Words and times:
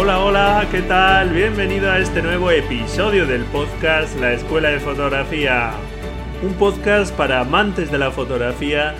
Hola, 0.00 0.20
hola, 0.24 0.68
¿qué 0.70 0.82
tal? 0.82 1.30
Bienvenido 1.30 1.90
a 1.90 1.98
este 1.98 2.22
nuevo 2.22 2.52
episodio 2.52 3.26
del 3.26 3.42
podcast 3.46 4.16
La 4.20 4.32
Escuela 4.32 4.68
de 4.68 4.78
Fotografía. 4.78 5.72
Un 6.40 6.54
podcast 6.54 7.12
para 7.16 7.40
amantes 7.40 7.90
de 7.90 7.98
la 7.98 8.12
fotografía 8.12 8.94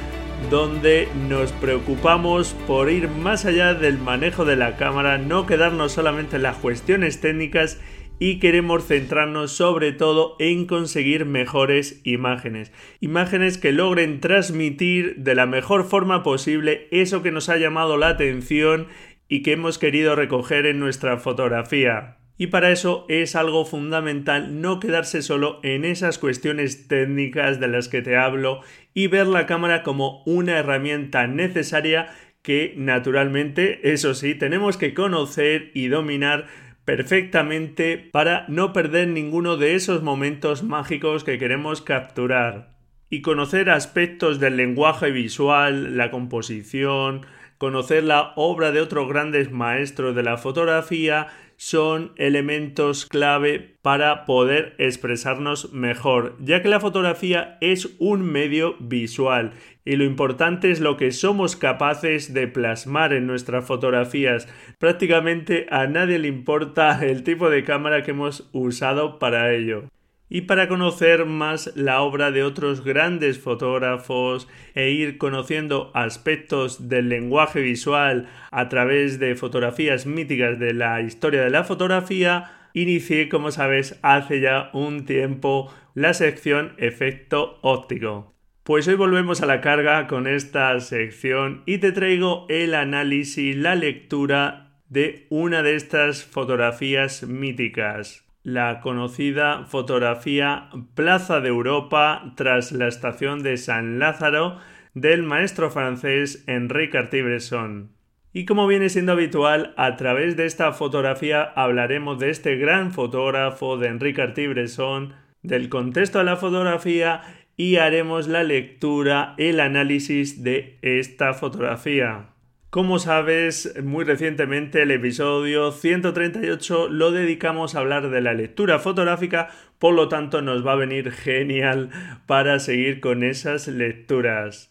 donde 0.50 1.06
nos 1.28 1.52
preocupamos 1.52 2.56
por 2.66 2.90
ir 2.90 3.08
más 3.08 3.44
allá 3.44 3.74
del 3.74 3.96
manejo 3.98 4.44
de 4.44 4.56
la 4.56 4.76
cámara, 4.76 5.18
no 5.18 5.46
quedarnos 5.46 5.92
solamente 5.92 6.34
en 6.34 6.42
las 6.42 6.56
cuestiones 6.56 7.20
técnicas 7.20 7.78
y 8.18 8.40
queremos 8.40 8.84
centrarnos 8.84 9.52
sobre 9.52 9.92
todo 9.92 10.34
en 10.38 10.66
conseguir 10.66 11.24
mejores 11.24 12.00
imágenes. 12.04 12.72
Imágenes 13.00 13.58
que 13.58 13.72
logren 13.72 14.20
transmitir 14.20 15.16
de 15.18 15.34
la 15.34 15.46
mejor 15.46 15.84
forma 15.84 16.22
posible 16.22 16.88
eso 16.90 17.22
que 17.22 17.30
nos 17.30 17.48
ha 17.48 17.56
llamado 17.56 17.96
la 17.96 18.08
atención 18.08 18.88
y 19.28 19.42
que 19.42 19.52
hemos 19.52 19.78
querido 19.78 20.16
recoger 20.16 20.66
en 20.66 20.80
nuestra 20.80 21.18
fotografía. 21.18 22.16
Y 22.40 22.48
para 22.48 22.70
eso 22.70 23.04
es 23.08 23.34
algo 23.34 23.64
fundamental 23.64 24.60
no 24.60 24.78
quedarse 24.78 25.22
solo 25.22 25.58
en 25.64 25.84
esas 25.84 26.18
cuestiones 26.18 26.86
técnicas 26.86 27.58
de 27.58 27.66
las 27.66 27.88
que 27.88 28.00
te 28.00 28.16
hablo 28.16 28.60
y 28.94 29.08
ver 29.08 29.26
la 29.26 29.46
cámara 29.46 29.82
como 29.82 30.22
una 30.24 30.56
herramienta 30.58 31.26
necesaria 31.26 32.08
que 32.42 32.74
naturalmente, 32.76 33.92
eso 33.92 34.14
sí, 34.14 34.34
tenemos 34.36 34.76
que 34.76 34.94
conocer 34.94 35.72
y 35.74 35.88
dominar 35.88 36.46
perfectamente 36.84 37.98
para 37.98 38.46
no 38.48 38.72
perder 38.72 39.08
ninguno 39.08 39.56
de 39.56 39.74
esos 39.74 40.02
momentos 40.02 40.62
mágicos 40.62 41.24
que 41.24 41.38
queremos 41.38 41.82
capturar. 41.82 42.78
Y 43.10 43.20
conocer 43.20 43.68
aspectos 43.68 44.38
del 44.38 44.56
lenguaje 44.56 45.10
visual, 45.10 45.96
la 45.96 46.10
composición, 46.10 47.26
conocer 47.58 48.04
la 48.04 48.32
obra 48.36 48.72
de 48.72 48.80
otros 48.80 49.08
grandes 49.08 49.50
maestros 49.50 50.14
de 50.14 50.22
la 50.22 50.38
fotografía 50.38 51.28
son 51.56 52.12
elementos 52.16 53.04
clave 53.06 53.74
para 53.82 54.24
poder 54.24 54.76
expresarnos 54.78 55.72
mejor, 55.72 56.36
ya 56.38 56.62
que 56.62 56.68
la 56.68 56.78
fotografía 56.78 57.58
es 57.60 57.96
un 57.98 58.22
medio 58.22 58.76
visual 58.78 59.52
y 59.84 59.96
lo 59.96 60.04
importante 60.04 60.70
es 60.70 60.80
lo 60.80 60.96
que 60.96 61.10
somos 61.10 61.56
capaces 61.56 62.32
de 62.32 62.46
plasmar 62.46 63.12
en 63.12 63.26
nuestras 63.26 63.66
fotografías. 63.66 64.46
Prácticamente 64.78 65.66
a 65.70 65.88
nadie 65.88 66.20
le 66.20 66.28
importa 66.28 67.04
el 67.04 67.24
tipo 67.24 67.50
de 67.50 67.64
cámara 67.64 68.04
que 68.04 68.12
hemos 68.12 68.48
usado 68.52 69.18
para 69.18 69.52
ello 69.52 69.84
y 70.30 70.42
para 70.42 70.68
conocer 70.68 71.24
más 71.24 71.72
la 71.74 72.02
obra 72.02 72.30
de 72.30 72.42
otros 72.42 72.84
grandes 72.84 73.38
fotógrafos 73.38 74.48
e 74.74 74.90
ir 74.90 75.18
conociendo 75.18 75.90
aspectos 75.94 76.88
del 76.88 77.08
lenguaje 77.08 77.60
visual 77.60 78.28
a 78.50 78.68
través 78.68 79.18
de 79.18 79.34
fotografías 79.36 80.06
míticas 80.06 80.58
de 80.58 80.74
la 80.74 81.00
historia 81.00 81.42
de 81.42 81.50
la 81.50 81.64
fotografía, 81.64 82.52
inicié, 82.74 83.28
como 83.28 83.50
sabes, 83.50 83.98
hace 84.02 84.40
ya 84.40 84.70
un 84.72 85.06
tiempo 85.06 85.72
la 85.94 86.12
sección 86.12 86.74
efecto 86.76 87.58
óptico. 87.62 88.34
Pues 88.62 88.86
hoy 88.86 88.96
volvemos 88.96 89.40
a 89.40 89.46
la 89.46 89.62
carga 89.62 90.06
con 90.06 90.26
esta 90.26 90.78
sección 90.80 91.62
y 91.64 91.78
te 91.78 91.90
traigo 91.90 92.44
el 92.50 92.74
análisis, 92.74 93.56
la 93.56 93.74
lectura 93.74 94.74
de 94.90 95.26
una 95.30 95.62
de 95.62 95.74
estas 95.74 96.24
fotografías 96.24 97.22
míticas 97.22 98.27
la 98.42 98.80
conocida 98.80 99.64
fotografía 99.64 100.70
Plaza 100.94 101.40
de 101.40 101.48
Europa 101.48 102.32
tras 102.36 102.72
la 102.72 102.88
estación 102.88 103.42
de 103.42 103.56
San 103.56 103.98
Lázaro 103.98 104.58
del 104.94 105.22
maestro 105.22 105.70
francés 105.70 106.44
Henri 106.46 106.90
Cartier-Bresson. 106.90 107.92
Y 108.32 108.44
como 108.44 108.66
viene 108.66 108.88
siendo 108.88 109.12
habitual, 109.12 109.74
a 109.76 109.96
través 109.96 110.36
de 110.36 110.46
esta 110.46 110.72
fotografía 110.72 111.42
hablaremos 111.42 112.18
de 112.18 112.30
este 112.30 112.56
gran 112.56 112.92
fotógrafo 112.92 113.76
de 113.78 113.88
Henri 113.88 114.14
Cartier-Bresson, 114.14 115.14
del 115.42 115.68
contexto 115.68 116.18
de 116.18 116.24
la 116.24 116.36
fotografía 116.36 117.22
y 117.56 117.76
haremos 117.76 118.28
la 118.28 118.44
lectura, 118.44 119.34
el 119.38 119.60
análisis 119.60 120.42
de 120.42 120.78
esta 120.82 121.34
fotografía. 121.34 122.28
Como 122.70 122.98
sabes, 122.98 123.82
muy 123.82 124.04
recientemente 124.04 124.82
el 124.82 124.90
episodio 124.90 125.72
138 125.72 126.88
lo 126.90 127.12
dedicamos 127.12 127.74
a 127.74 127.78
hablar 127.78 128.10
de 128.10 128.20
la 128.20 128.34
lectura 128.34 128.78
fotográfica, 128.78 129.48
por 129.78 129.94
lo 129.94 130.10
tanto 130.10 130.42
nos 130.42 130.66
va 130.66 130.72
a 130.72 130.76
venir 130.76 131.10
genial 131.10 131.88
para 132.26 132.58
seguir 132.58 133.00
con 133.00 133.22
esas 133.22 133.68
lecturas. 133.68 134.70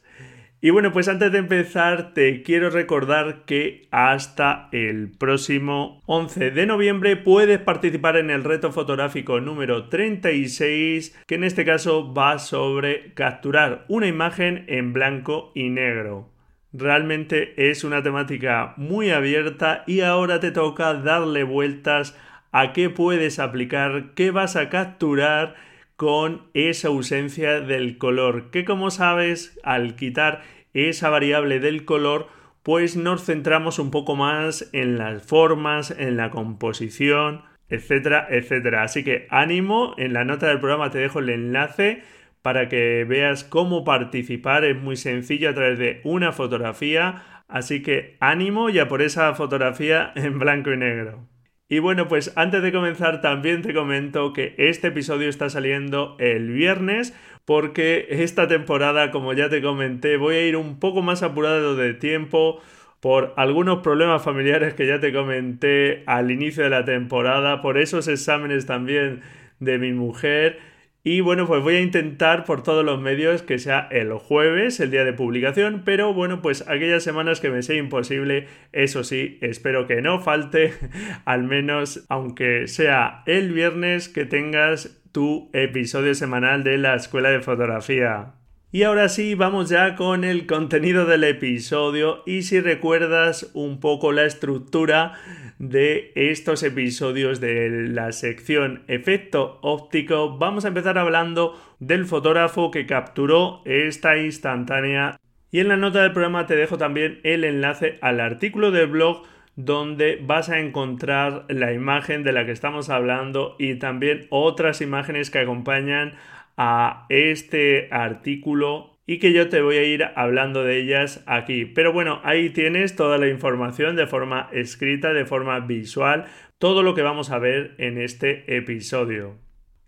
Y 0.62 0.70
bueno, 0.70 0.92
pues 0.92 1.08
antes 1.08 1.32
de 1.32 1.40
empezar 1.40 2.14
te 2.14 2.44
quiero 2.44 2.70
recordar 2.70 3.46
que 3.46 3.88
hasta 3.90 4.70
el 4.72 5.10
próximo 5.18 6.04
11 6.06 6.52
de 6.52 6.68
noviembre 6.68 7.16
puedes 7.16 7.58
participar 7.58 8.18
en 8.18 8.30
el 8.30 8.44
reto 8.44 8.72
fotográfico 8.72 9.40
número 9.40 9.90
36, 9.90 11.18
que 11.26 11.34
en 11.34 11.44
este 11.44 11.66
caso 11.66 12.14
va 12.14 12.38
sobre 12.38 13.16
capturar 13.16 13.86
una 13.88 14.06
imagen 14.06 14.66
en 14.68 14.94
blanco 14.94 15.52
y 15.56 15.70
negro. 15.70 16.37
Realmente 16.74 17.70
es 17.70 17.84
una 17.84 18.04
temática 18.04 18.74
muy 18.78 19.10
abierta 19.12 19.84
y 19.88 20.02
ahora 20.02 20.40
te 20.40 20.52
toca 20.52 20.94
darle 20.94 21.44
vueltas 21.44 22.18
a 22.52 22.74
qué 22.74 22.90
puedes 22.90 23.40
aplicar, 23.40 24.14
qué 24.16 24.32
vas 24.32 24.56
a 24.56 24.70
capturar 24.70 25.56
con 25.96 26.44
esa 26.54 26.90
ausencia 26.90 27.62
del 27.62 27.98
color, 27.98 28.52
que 28.52 28.66
como 28.66 28.92
sabes, 28.92 29.60
al 29.64 29.96
quitar 29.96 30.44
esa 30.74 31.10
variable 31.10 31.60
del 31.60 31.86
color, 31.86 32.28
pues 32.64 32.98
nos 32.98 33.26
centramos 33.26 33.80
un 33.80 33.90
poco 33.90 34.16
más 34.16 34.70
en 34.74 34.98
las 34.98 35.24
formas, 35.24 35.90
en 35.92 36.18
la 36.18 36.30
composición, 36.30 37.44
etcétera, 37.70 38.28
etcétera. 38.30 38.84
Así 38.84 39.04
que 39.04 39.26
ánimo, 39.30 39.96
en 39.98 40.14
la 40.14 40.26
nota 40.26 40.48
del 40.48 40.60
programa 40.60 40.92
te 40.92 41.00
dejo 41.00 41.20
el 41.20 41.30
enlace 41.30 42.04
para 42.48 42.70
que 42.70 43.04
veas 43.04 43.44
cómo 43.44 43.84
participar. 43.84 44.64
Es 44.64 44.82
muy 44.82 44.96
sencillo 44.96 45.50
a 45.50 45.54
través 45.54 45.78
de 45.78 46.00
una 46.06 46.32
fotografía. 46.32 47.44
Así 47.50 47.84
que 47.84 48.16
ánimo 48.22 48.70
ya 48.70 48.88
por 48.88 49.02
esa 49.02 49.34
fotografía 49.34 50.14
en 50.16 50.40
blanco 50.40 50.72
y 50.72 50.78
negro. 50.78 51.28
Y 51.68 51.80
bueno, 51.80 52.08
pues 52.08 52.32
antes 52.38 52.64
de 52.64 52.72
comenzar 52.72 53.20
también 53.20 53.64
te 53.64 53.74
comento 53.74 54.32
que 54.32 54.56
este 54.58 54.88
episodio 54.88 55.28
está 55.28 55.50
saliendo 55.50 56.16
el 56.20 56.50
viernes 56.50 57.14
porque 57.44 58.08
esta 58.12 58.48
temporada, 58.48 59.12
como 59.12 59.34
ya 59.34 59.50
te 59.50 59.62
comenté, 59.62 60.16
voy 60.16 60.36
a 60.36 60.48
ir 60.48 60.56
un 60.56 60.80
poco 60.80 61.02
más 61.02 61.24
apurado 61.24 61.76
de 61.76 61.96
tiempo 61.96 62.62
por 63.02 63.34
algunos 63.36 63.80
problemas 63.80 64.24
familiares 64.24 64.74
que 64.74 64.88
ya 64.88 65.02
te 65.02 65.12
comenté 65.12 66.04
al 66.06 66.32
inicio 66.32 66.64
de 66.64 66.70
la 66.70 66.86
temporada, 66.86 67.62
por 67.62 67.78
esos 67.78 68.08
exámenes 68.08 68.66
también 68.66 69.20
de 69.60 69.80
mi 69.80 69.92
mujer 69.92 70.77
y 71.10 71.22
bueno, 71.22 71.48
pues 71.48 71.64
voy 71.64 71.76
a 71.76 71.80
intentar 71.80 72.44
por 72.44 72.64
todos 72.64 72.84
los 72.84 73.00
medios 73.00 73.42
que 73.42 73.60
sea 73.60 73.88
el 73.92 74.12
jueves, 74.12 74.82
el 74.82 74.92
día 74.92 75.06
de 75.06 75.14
publicación, 75.14 75.84
pero 75.86 76.14
bueno, 76.14 76.42
pues 76.42 76.68
aquellas 76.68 77.02
semanas 77.02 77.40
que 77.40 77.50
me 77.50 77.62
sea 77.62 77.78
imposible, 77.78 78.48
eso 78.74 79.06
sí, 79.06 79.38
espero 79.40 79.88
que 79.88 80.02
no 80.02 80.20
falte, 80.20 80.74
al 81.24 81.44
menos 81.44 82.06
aunque 82.10 82.68
sea 82.68 83.24
el 83.26 83.54
viernes, 83.54 84.10
que 84.10 84.26
tengas 84.26 85.02
tu 85.14 85.50
episodio 85.54 86.14
semanal 86.14 86.66
de 86.66 86.78
la 86.78 86.96
Escuela 86.96 87.30
de 87.30 87.40
Fotografía. 87.40 88.34
Y 88.70 88.84
ahora 88.84 89.08
sí, 89.08 89.34
vamos 89.34 89.70
ya 89.70 89.96
con 89.96 90.26
el 90.26 90.46
contenido 90.46 91.06
del 91.06 91.24
episodio 91.24 92.22
y 92.26 92.42
si 92.42 92.60
recuerdas 92.60 93.50
un 93.54 93.80
poco 93.80 94.12
la 94.12 94.26
estructura 94.26 95.14
de 95.60 96.12
estos 96.16 96.64
episodios 96.64 97.40
de 97.40 97.70
la 97.90 98.12
sección 98.12 98.84
efecto 98.88 99.60
óptico, 99.62 100.38
vamos 100.38 100.66
a 100.66 100.70
empezar 100.70 100.98
hablando 100.98 101.60
del 101.80 102.06
fotógrafo 102.06 102.72
que 102.72 102.86
capturó 102.86 103.62
esta 103.66 104.18
instantánea. 104.18 105.20
Y 105.52 105.60
en 105.60 105.70
la 105.70 105.78
nota 105.78 106.02
del 106.02 106.12
programa 106.12 106.46
te 106.46 106.56
dejo 106.56 106.78
también 106.78 107.20
el 107.24 107.44
enlace 107.44 107.98
al 108.02 108.20
artículo 108.20 108.72
del 108.72 108.88
blog 108.88 109.24
donde 109.56 110.20
vas 110.22 110.50
a 110.50 110.60
encontrar 110.60 111.46
la 111.50 111.74
imagen 111.74 112.24
de 112.24 112.32
la 112.32 112.46
que 112.46 112.52
estamos 112.52 112.90
hablando 112.90 113.56
y 113.58 113.76
también 113.76 114.28
otras 114.30 114.82
imágenes 114.82 115.32
que 115.32 115.40
acompañan 115.40 116.14
a 116.58 117.06
este 117.10 117.88
artículo 117.92 118.97
y 119.08 119.20
que 119.20 119.32
yo 119.32 119.48
te 119.48 119.62
voy 119.62 119.78
a 119.78 119.84
ir 119.84 120.04
hablando 120.16 120.64
de 120.64 120.78
ellas 120.78 121.24
aquí. 121.26 121.66
Pero 121.66 121.94
bueno, 121.94 122.20
ahí 122.24 122.50
tienes 122.50 122.96
toda 122.96 123.18
la 123.18 123.30
información 123.30 123.96
de 123.96 124.06
forma 124.06 124.50
escrita, 124.52 125.14
de 125.14 125.26
forma 125.26 125.62
visual, 125.62 126.26
todo 126.60 126.84
lo 126.84 126.94
que 126.94 127.02
vamos 127.02 127.32
a 127.32 127.40
ver 127.40 127.74
en 127.78 127.98
este 127.98 128.58
episodio. 128.58 129.38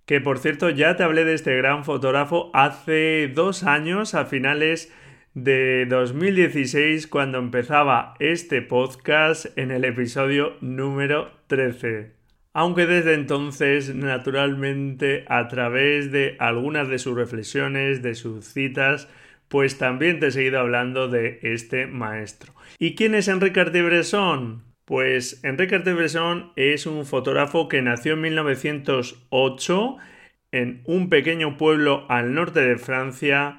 Que 0.06 0.22
por 0.22 0.40
cierto, 0.40 0.70
ya 0.70 0.96
te 0.96 1.04
hablé 1.04 1.26
de 1.26 1.34
este 1.34 1.56
gran 1.58 1.84
fotógrafo 1.84 2.50
hace 2.54 3.28
dos 3.28 3.64
años, 3.64 4.16
a 4.16 4.26
finales 4.26 4.92
de 5.34 5.86
2016, 5.86 7.06
cuando 7.08 7.38
empezaba 7.40 8.16
este 8.20 8.62
podcast 8.62 9.46
en 9.58 9.70
el 9.70 9.84
episodio 9.84 10.56
número 10.62 11.30
13 11.48 12.19
aunque 12.54 12.86
desde 12.86 13.14
entonces, 13.14 13.94
naturalmente, 13.94 15.26
a 15.28 15.48
través 15.48 16.12
de 16.12 16.36
algunas 16.40 16.90
de 16.90 17.00
sus 17.00 17.16
reflexiones, 17.16 18.02
de 18.02 18.16
sus 18.16 18.46
citas, 18.46 19.08
pues 19.48 19.78
también 19.78 20.20
te 20.20 20.28
he 20.28 20.32
seguido 20.32 20.60
hablando 20.60 21.08
de 21.08 21.40
este 21.42 21.88
maestro. 21.88 22.54
¿Y 22.78 22.96
quién 22.96 23.16
es 23.16 23.28
Enrique 23.28 23.60
Artibresson? 23.60 24.64
Pues 24.86 25.44
Enrique 25.44 25.76
Artibresson 25.76 26.52
es 26.56 26.86
un 26.86 27.06
fotógrafo 27.06 27.68
que 27.68 27.82
nació 27.82 28.14
en 28.14 28.22
1908 28.22 29.98
en 30.52 30.82
un 30.86 31.10
pequeño 31.10 31.58
pueblo 31.58 32.06
al 32.10 32.34
norte 32.34 32.62
de 32.62 32.78
Francia 32.78 33.59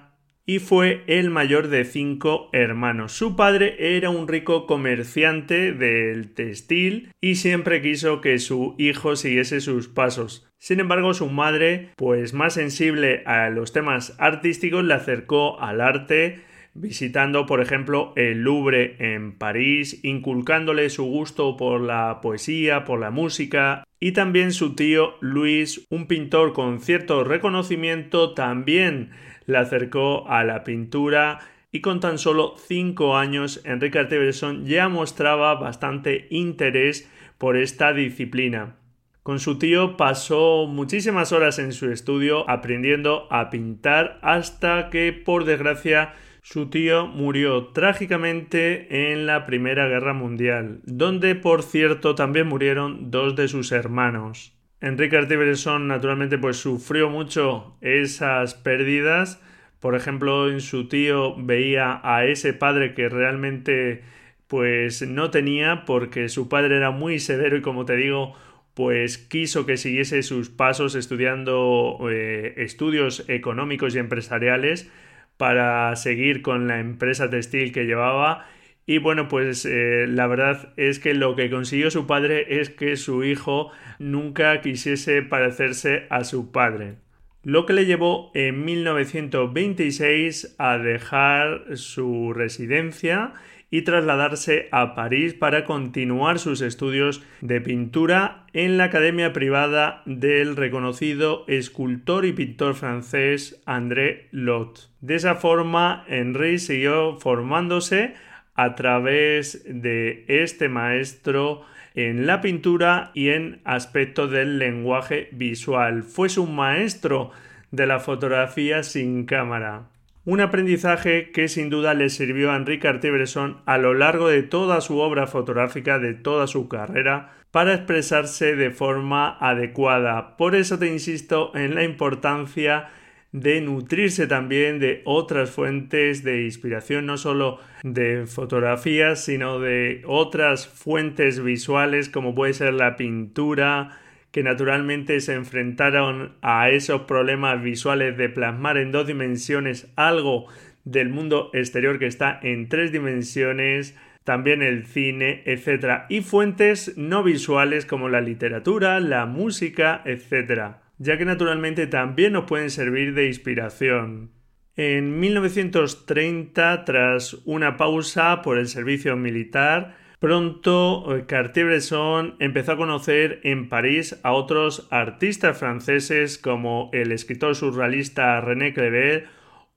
y 0.50 0.58
fue 0.58 1.05
el 1.06 1.31
mayor 1.31 1.69
de 1.69 1.85
cinco 1.85 2.49
hermanos. 2.52 3.12
Su 3.12 3.37
padre 3.37 3.97
era 3.97 4.11
un 4.11 4.26
rico 4.26 4.67
comerciante 4.67 5.73
del 5.73 6.35
textil 6.35 7.12
y 7.20 7.37
siempre 7.37 7.81
quiso 7.81 8.20
que 8.20 8.37
su 8.41 8.75
hijo 8.76 9.14
siguiese 9.14 9.61
sus 9.61 9.87
pasos. 9.87 10.50
Sin 10.58 10.81
embargo, 10.81 11.14
su 11.14 11.29
madre, 11.29 11.91
pues 11.94 12.35
más 12.35 12.55
sensible 12.55 13.23
a 13.26 13.49
los 13.49 13.73
temas 13.73 14.17
artísticos, 14.19 14.82
le 14.82 14.94
acercó 14.94 15.61
al 15.61 15.81
arte, 15.81 16.41
visitando, 16.75 17.47
por 17.47 17.61
ejemplo, 17.61 18.12
el 18.17 18.43
Louvre 18.43 18.97
en 18.99 19.38
París, 19.38 20.00
inculcándole 20.02 20.91
su 20.91 21.05
gusto 21.05 21.56
por 21.56 21.81
la 21.81 22.20
poesía, 22.20 22.85
por 22.85 22.99
la 22.99 23.12
música, 23.12 23.85
y 24.00 24.12
también 24.12 24.52
su 24.52 24.75
tío 24.75 25.14
Luis, 25.20 25.87
un 25.91 26.08
pintor 26.08 26.55
con 26.55 26.81
cierto 26.81 27.23
reconocimiento, 27.23 28.35
también 28.35 29.11
le 29.50 29.58
acercó 29.58 30.29
a 30.29 30.44
la 30.44 30.64
pintura 30.64 31.41
y 31.73 31.81
con 31.81 32.00
tan 32.00 32.19
solo 32.19 32.55
5 32.56 33.17
años 33.17 33.61
Enrique 33.64 33.99
Artebresson 33.99 34.67
ya 34.67 34.88
mostraba 34.88 35.55
bastante 35.55 36.26
interés 36.31 37.08
por 37.38 37.56
esta 37.56 37.93
disciplina. 37.93 38.76
Con 39.23 39.38
su 39.38 39.58
tío 39.58 39.97
pasó 39.97 40.67
muchísimas 40.67 41.32
horas 41.32 41.58
en 41.58 41.73
su 41.73 41.91
estudio 41.91 42.49
aprendiendo 42.49 43.29
a 43.31 43.50
pintar 43.50 44.19
hasta 44.23 44.88
que 44.91 45.12
por 45.12 45.44
desgracia 45.44 46.14
su 46.43 46.70
tío 46.70 47.06
murió 47.06 47.69
trágicamente 47.69 49.12
en 49.12 49.26
la 49.26 49.44
Primera 49.44 49.87
Guerra 49.88 50.14
Mundial, 50.14 50.81
donde 50.85 51.35
por 51.35 51.62
cierto 51.62 52.14
también 52.14 52.49
murieron 52.49 53.11
dos 53.11 53.37
de 53.37 53.47
sus 53.47 53.73
hermanos. 53.73 54.60
Enrique 54.81 55.17
Artibresson 55.17 55.88
naturalmente 55.88 56.38
pues 56.38 56.56
sufrió 56.56 57.11
mucho 57.11 57.77
esas 57.81 58.55
pérdidas. 58.55 59.43
Por 59.79 59.94
ejemplo, 59.94 60.50
en 60.50 60.61
su 60.61 60.88
tío 60.88 61.37
veía 61.37 62.00
a 62.03 62.25
ese 62.25 62.53
padre 62.53 62.94
que 62.94 63.09
realmente 63.09 64.03
pues 64.49 65.03
no 65.03 65.31
tenía 65.31 65.85
porque 65.85 66.29
su 66.29 66.49
padre 66.49 66.77
era 66.77 66.91
muy 66.91 67.19
severo 67.19 67.56
y 67.56 67.62
como 67.62 67.85
te 67.85 67.97
digo 67.97 68.35
pues 68.75 69.19
quiso 69.19 69.67
que 69.67 69.77
siguiese 69.77 70.23
sus 70.23 70.49
pasos 70.49 70.94
estudiando 70.94 71.99
eh, 72.11 72.55
estudios 72.56 73.25
económicos 73.29 73.94
y 73.94 73.99
empresariales 73.99 74.91
para 75.37 75.94
seguir 75.97 76.43
con 76.43 76.67
la 76.67 76.81
empresa 76.81 77.31
textil 77.31 77.73
que 77.73 77.85
llevaba 77.85 78.47
y 78.91 78.99
bueno, 78.99 79.29
pues 79.29 79.67
eh, 79.67 80.07
la 80.09 80.27
verdad 80.27 80.73
es 80.77 80.99
que 80.99 81.15
lo 81.15 81.37
que 81.37 81.49
consiguió 81.49 81.93
su 81.93 82.09
padre 82.09 82.59
es 82.61 82.71
que 82.71 82.97
su 82.97 83.23
hijo 83.23 83.71
nunca 84.01 84.61
quisiese 84.63 85.23
parecerse 85.23 86.09
a 86.11 86.25
su 86.25 86.51
padre. 86.51 86.97
Lo 87.45 87.67
que 87.67 87.73
le 87.73 87.87
llevó 87.87 88.33
en 88.35 88.65
1926 88.65 90.57
a 90.59 90.77
dejar 90.79 91.77
su 91.77 92.33
residencia 92.33 93.35
y 93.71 93.83
trasladarse 93.83 94.69
a 94.73 94.97
París 94.97 95.35
para 95.35 95.65
continuar 95.65 96.41
sus 96.41 96.61
estudios 96.61 97.23
de 97.43 97.61
pintura 97.61 98.45
en 98.53 98.77
la 98.77 98.87
academia 98.87 99.33
privada 99.33 100.03
del 100.05 100.57
reconocido 100.57 101.45
escultor 101.47 102.27
y 102.27 102.33
pintor 102.33 102.75
francés 102.75 103.63
André 103.67 104.27
Lot. 104.33 104.91
De 105.01 105.15
esa 105.15 105.37
forma, 105.37 106.05
Henri 106.09 106.59
siguió 106.59 107.17
formándose 107.19 108.15
a 108.61 108.75
través 108.75 109.62
de 109.65 110.27
este 110.29 110.69
maestro 110.69 111.62
en 111.95 112.27
la 112.27 112.43
pintura 112.43 113.11
y 113.15 113.31
en 113.31 113.62
aspecto 113.65 114.29
del 114.29 114.59
lenguaje 114.59 115.31
visual. 115.33 116.03
Fue 116.03 116.29
su 116.29 116.47
maestro 116.47 117.31
de 117.71 117.87
la 117.87 118.01
fotografía 118.01 118.83
sin 118.83 119.25
cámara. 119.25 119.89
Un 120.27 120.43
aprendizaje 120.43 121.31
que 121.31 121.49
sin 121.49 121.71
duda 121.71 121.95
le 121.95 122.11
sirvió 122.11 122.53
a 122.53 122.57
Enrique 122.57 122.87
Artibresson 122.87 123.62
a 123.65 123.79
lo 123.79 123.95
largo 123.95 124.29
de 124.29 124.43
toda 124.43 124.83
su 124.83 124.99
obra 124.99 125.27
fotográfica, 125.27 125.99
de 125.99 126.12
toda 126.12 126.47
su 126.47 126.69
carrera, 126.69 127.33
para 127.51 127.73
expresarse 127.73 128.57
de 128.57 128.71
forma 128.71 129.39
adecuada. 129.41 130.37
Por 130.37 130.55
eso 130.55 130.79
te 130.79 130.87
insisto 130.87 131.51
en 131.57 131.75
la 131.75 131.83
importancia 131.83 132.91
de 133.32 133.61
nutrirse 133.61 134.26
también 134.26 134.81
de 134.81 135.02
otras 135.05 135.50
fuentes 135.50 136.25
de 136.25 136.45
inspiración, 136.45 137.07
no 137.07 137.16
solo 137.16 137.61
de 137.83 138.26
fotografías, 138.26 139.25
sino 139.25 139.61
de 139.61 140.02
otras 140.07 140.66
fuentes 140.66 141.43
visuales 141.43 142.09
como 142.09 142.35
puede 142.35 142.55
ser 142.55 142.75
la 142.75 142.97
pintura, 142.97 143.99
que 144.33 144.43
naturalmente 144.43 145.21
se 145.21 145.35
enfrentaron 145.35 146.37
a 146.43 146.71
esos 146.71 147.02
problemas 147.02 147.62
visuales 147.62 148.16
de 148.16 148.28
plasmar 148.28 148.78
en 148.78 148.93
dos 148.93 149.07
dimensiones 149.07 149.90
algo 149.97 150.47
del 150.85 151.09
mundo 151.09 151.50
exterior 151.52 151.99
que 151.99 152.07
está 152.07 152.38
en 152.43 152.69
tres 152.69 152.93
dimensiones, 152.93 153.97
también 154.25 154.62
el 154.62 154.87
cine, 154.87 155.43
etc. 155.47 156.02
Y 156.09 156.21
fuentes 156.21 156.97
no 156.97 157.23
visuales 157.23 157.87
como 157.87 158.09
la 158.09 158.21
literatura, 158.21 159.00
la 159.00 159.26
música, 159.26 160.02
etc 160.05 160.76
ya 161.00 161.16
que 161.16 161.25
naturalmente 161.25 161.87
también 161.87 162.35
nos 162.35 162.45
pueden 162.45 162.69
servir 162.71 163.14
de 163.14 163.26
inspiración. 163.26 164.33
En 164.76 165.19
1930, 165.19 166.85
tras 166.85 167.35
una 167.47 167.78
pausa 167.78 168.42
por 168.42 168.59
el 168.59 168.69
servicio 168.69 169.16
militar, 169.16 169.97
pronto 170.19 171.16
eh, 171.16 171.25
Cartier-Bresson 171.26 172.37
empezó 172.38 172.73
a 172.73 172.76
conocer 172.76 173.40
en 173.45 173.71
París 173.71 174.21
a 174.23 174.33
otros 174.33 174.88
artistas 174.90 175.59
franceses 175.59 176.37
como 176.37 176.90
el 176.92 177.12
escritor 177.12 177.57
surrealista 177.57 178.38
René 178.42 178.75
Crevel 178.75 179.25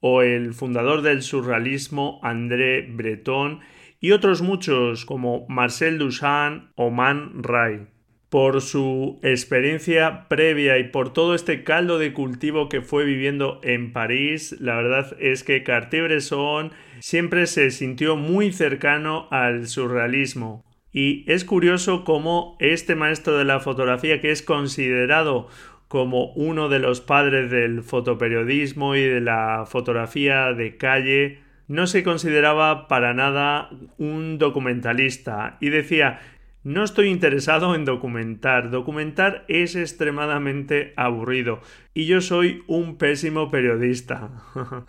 o 0.02 0.22
el 0.22 0.54
fundador 0.54 1.02
del 1.04 1.22
surrealismo 1.22 2.20
André 2.22 2.86
Breton 2.92 3.62
y 4.02 4.12
otros 4.12 4.42
muchos 4.42 5.06
como 5.06 5.46
Marcel 5.48 5.98
Duchamp 6.00 6.72
o 6.76 6.90
Man 6.90 7.42
Ray 7.42 7.93
por 8.34 8.62
su 8.62 9.20
experiencia 9.22 10.28
previa 10.28 10.80
y 10.80 10.86
por 10.86 11.14
todo 11.14 11.36
este 11.36 11.64
caldo 11.64 12.00
de 12.00 12.14
cultivo 12.14 12.68
que 12.68 12.82
fue 12.82 13.06
viviendo 13.06 13.62
en 13.62 13.94
París, 13.94 14.56
la 14.60 14.76
verdad 14.76 15.16
es 15.20 15.44
que 15.44 15.62
Cartier-Bresson 15.62 16.72
siempre 17.00 17.46
se 17.46 17.70
sintió 17.70 18.16
muy 18.16 18.52
cercano 18.52 19.28
al 19.30 19.68
surrealismo. 19.68 20.66
Y 20.92 21.32
es 21.32 21.46
curioso 21.46 22.04
cómo 22.04 22.58
este 22.60 22.96
maestro 22.96 23.38
de 23.38 23.46
la 23.46 23.60
fotografía, 23.60 24.20
que 24.20 24.32
es 24.32 24.42
considerado 24.42 25.48
como 25.88 26.34
uno 26.34 26.70
de 26.70 26.80
los 26.80 27.02
padres 27.02 27.52
del 27.52 27.84
fotoperiodismo 27.84 28.96
y 28.96 29.04
de 29.04 29.22
la 29.22 29.66
fotografía 29.68 30.54
de 30.54 30.76
calle, 30.78 31.44
no 31.68 31.88
se 31.88 32.04
consideraba 32.04 32.88
para 32.88 33.14
nada 33.14 33.70
un 33.98 34.38
documentalista 34.38 35.58
y 35.62 35.70
decía 35.70 36.20
no 36.64 36.84
estoy 36.84 37.10
interesado 37.10 37.76
en 37.76 37.86
documentar. 37.86 38.70
Documentar 38.72 39.46
es 39.48 39.76
extremadamente 39.76 40.94
aburrido 40.96 41.60
y 41.94 42.06
yo 42.06 42.22
soy 42.22 42.64
un 42.68 42.98
pésimo 42.98 43.52
periodista. 43.52 44.30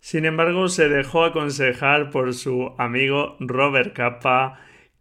Sin 0.00 0.24
embargo, 0.24 0.68
se 0.68 0.88
dejó 0.88 1.24
aconsejar 1.24 2.10
por 2.10 2.34
su 2.34 2.74
amigo 2.78 3.36
Robert 3.40 3.94
Capa 3.94 4.58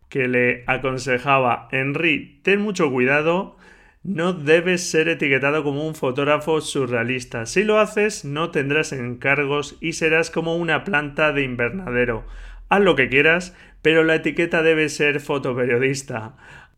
que 0.09 0.27
le 0.27 0.63
aconsejaba 0.67 1.69
Henry, 1.71 2.41
ten 2.43 2.61
mucho 2.61 2.91
cuidado, 2.91 3.57
no 4.03 4.33
debes 4.33 4.89
ser 4.89 5.07
etiquetado 5.07 5.63
como 5.63 5.87
un 5.87 5.95
fotógrafo 5.95 6.59
surrealista. 6.59 7.45
Si 7.45 7.63
lo 7.63 7.79
haces, 7.79 8.25
no 8.25 8.51
tendrás 8.51 8.91
encargos 8.91 9.77
y 9.79 9.93
serás 9.93 10.29
como 10.29 10.57
una 10.57 10.83
planta 10.83 11.31
de 11.31 11.43
invernadero. 11.43 12.25
Haz 12.67 12.81
lo 12.81 12.95
que 12.95 13.09
quieras, 13.09 13.55
pero 13.81 14.03
la 14.03 14.15
etiqueta 14.15 14.61
debe 14.61 14.89
ser 14.89 15.19
fotoperiodista. 15.19 16.35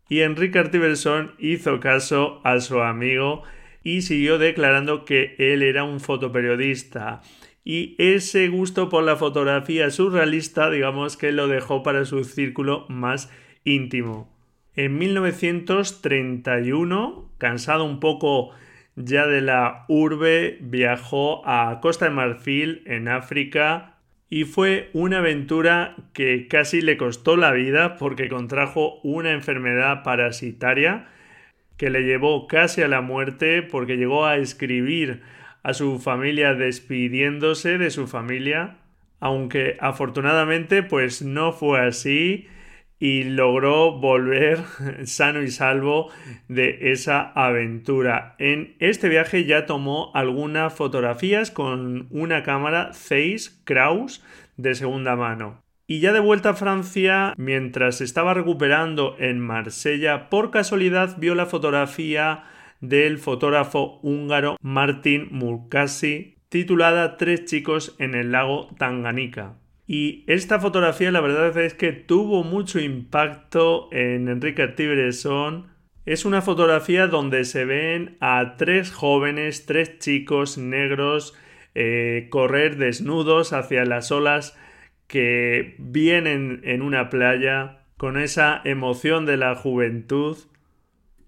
Y 0.10 0.22
Enrique 0.22 0.60
Artiberson 0.60 1.34
hizo 1.40 1.80
caso 1.80 2.42
a 2.44 2.60
su 2.60 2.82
amigo 2.82 3.44
y 3.84 4.04
siguió 4.04 4.38
declarando 4.38 5.06
que 5.06 5.36
él 5.38 5.64
era 5.64 5.84
un 5.84 6.00
fotoperiodista. 6.00 7.22
Y 7.66 7.96
ese 7.98 8.50
gusto 8.50 8.90
por 8.90 9.04
la 9.04 9.16
fotografía 9.16 9.90
surrealista, 9.90 10.70
digamos 10.70 11.18
que 11.18 11.32
lo 11.32 11.48
dejó 11.48 11.82
para 11.84 12.06
su 12.06 12.24
círculo 12.24 12.86
más 12.90 13.32
íntimo. 13.64 14.32
En 14.76 14.98
1931, 14.98 17.32
cansado 17.38 17.86
un 17.86 18.00
poco 18.00 18.50
ya 18.96 19.28
de 19.28 19.42
la 19.42 19.86
urbe, 19.88 20.58
viajó 20.62 21.48
a 21.48 21.80
Costa 21.82 22.06
de 22.06 22.12
Marfil, 22.12 22.82
en 22.86 23.08
África, 23.08 23.93
y 24.30 24.46
fue 24.46 24.90
una 24.94 25.20
aventura 25.20 25.96
que 26.14 26.48
casi 26.48 26.82
le 26.82 26.98
costó 26.98 27.38
la 27.38 27.52
vida 27.52 27.98
porque 27.98 28.30
contrajo 28.30 29.00
una 29.04 29.32
enfermedad 29.32 30.04
parasitaria 30.04 31.08
que 31.78 31.90
le 31.90 32.04
llevó 32.04 32.48
casi 32.48 32.82
a 32.82 32.88
la 32.88 33.02
muerte 33.02 33.62
porque 33.62 33.98
llegó 33.98 34.26
a 34.26 34.38
escribir 34.38 35.22
a 35.64 35.74
su 35.74 36.00
familia 36.00 36.54
despidiéndose 36.54 37.78
de 37.78 37.90
su 37.90 38.08
familia, 38.08 38.78
aunque 39.20 39.78
afortunadamente 39.80 40.84
pues 40.84 41.22
no 41.22 41.54
fue 41.54 41.80
así 41.80 42.48
y 43.04 43.26
logró 43.26 43.92
volver 44.00 44.60
sano 45.04 45.44
y 45.44 45.52
salvo 45.52 46.10
de 46.48 46.94
esa 46.94 47.34
aventura. 47.36 48.36
En 48.40 48.78
este 48.80 49.10
viaje 49.10 49.44
ya 49.44 49.66
tomó 49.66 50.10
algunas 50.14 50.74
fotografías 50.74 51.52
con 51.52 52.08
una 52.12 52.44
cámara 52.44 52.94
Zeiss 52.94 53.62
Kraus 53.66 54.24
de 54.56 54.74
segunda 54.74 55.18
mano. 55.18 55.62
Y 55.86 56.00
ya 56.00 56.14
de 56.14 56.22
vuelta 56.22 56.52
a 56.52 56.54
Francia, 56.54 57.34
mientras 57.36 58.00
estaba 58.00 58.34
recuperando 58.34 59.18
en 59.20 59.42
Marsella, 59.42 60.30
por 60.30 60.50
casualidad 60.50 61.18
vio 61.20 61.36
la 61.36 61.46
fotografía 61.46 62.46
del 62.80 63.18
fotógrafo 63.18 64.00
húngaro 64.02 64.56
Martin 64.62 65.28
Murkasi 65.30 66.38
titulada 66.48 67.18
Tres 67.18 67.44
chicos 67.44 67.98
en 68.00 68.16
el 68.16 68.32
lago 68.32 68.70
Tanganica. 68.78 69.58
Y 69.86 70.24
esta 70.28 70.60
fotografía 70.60 71.12
la 71.12 71.22
verdad 71.22 71.58
es 71.58 71.74
que 71.74 71.92
tuvo 71.92 72.44
mucho 72.44 72.80
impacto 72.80 73.90
en 73.92 74.30
Enrique 74.30 74.68
Tibereson. 74.68 75.68
Es 76.06 76.26
una 76.26 76.42
fotografía 76.42 77.08
donde 77.08 77.44
se 77.46 77.66
ven 77.66 78.18
a 78.20 78.56
tres 78.58 78.92
jóvenes, 78.92 79.66
tres 79.66 80.00
chicos 80.00 80.58
negros 80.58 81.34
eh, 81.76 82.28
correr 82.30 82.78
desnudos 82.78 83.52
hacia 83.52 83.84
las 83.86 84.12
olas 84.12 84.58
que 85.08 85.76
vienen 85.80 86.62
en 86.64 86.82
una 86.82 87.10
playa 87.10 87.80
con 87.98 88.18
esa 88.18 88.62
emoción 88.64 89.26
de 89.26 89.38
la 89.38 89.56
juventud. 89.56 90.38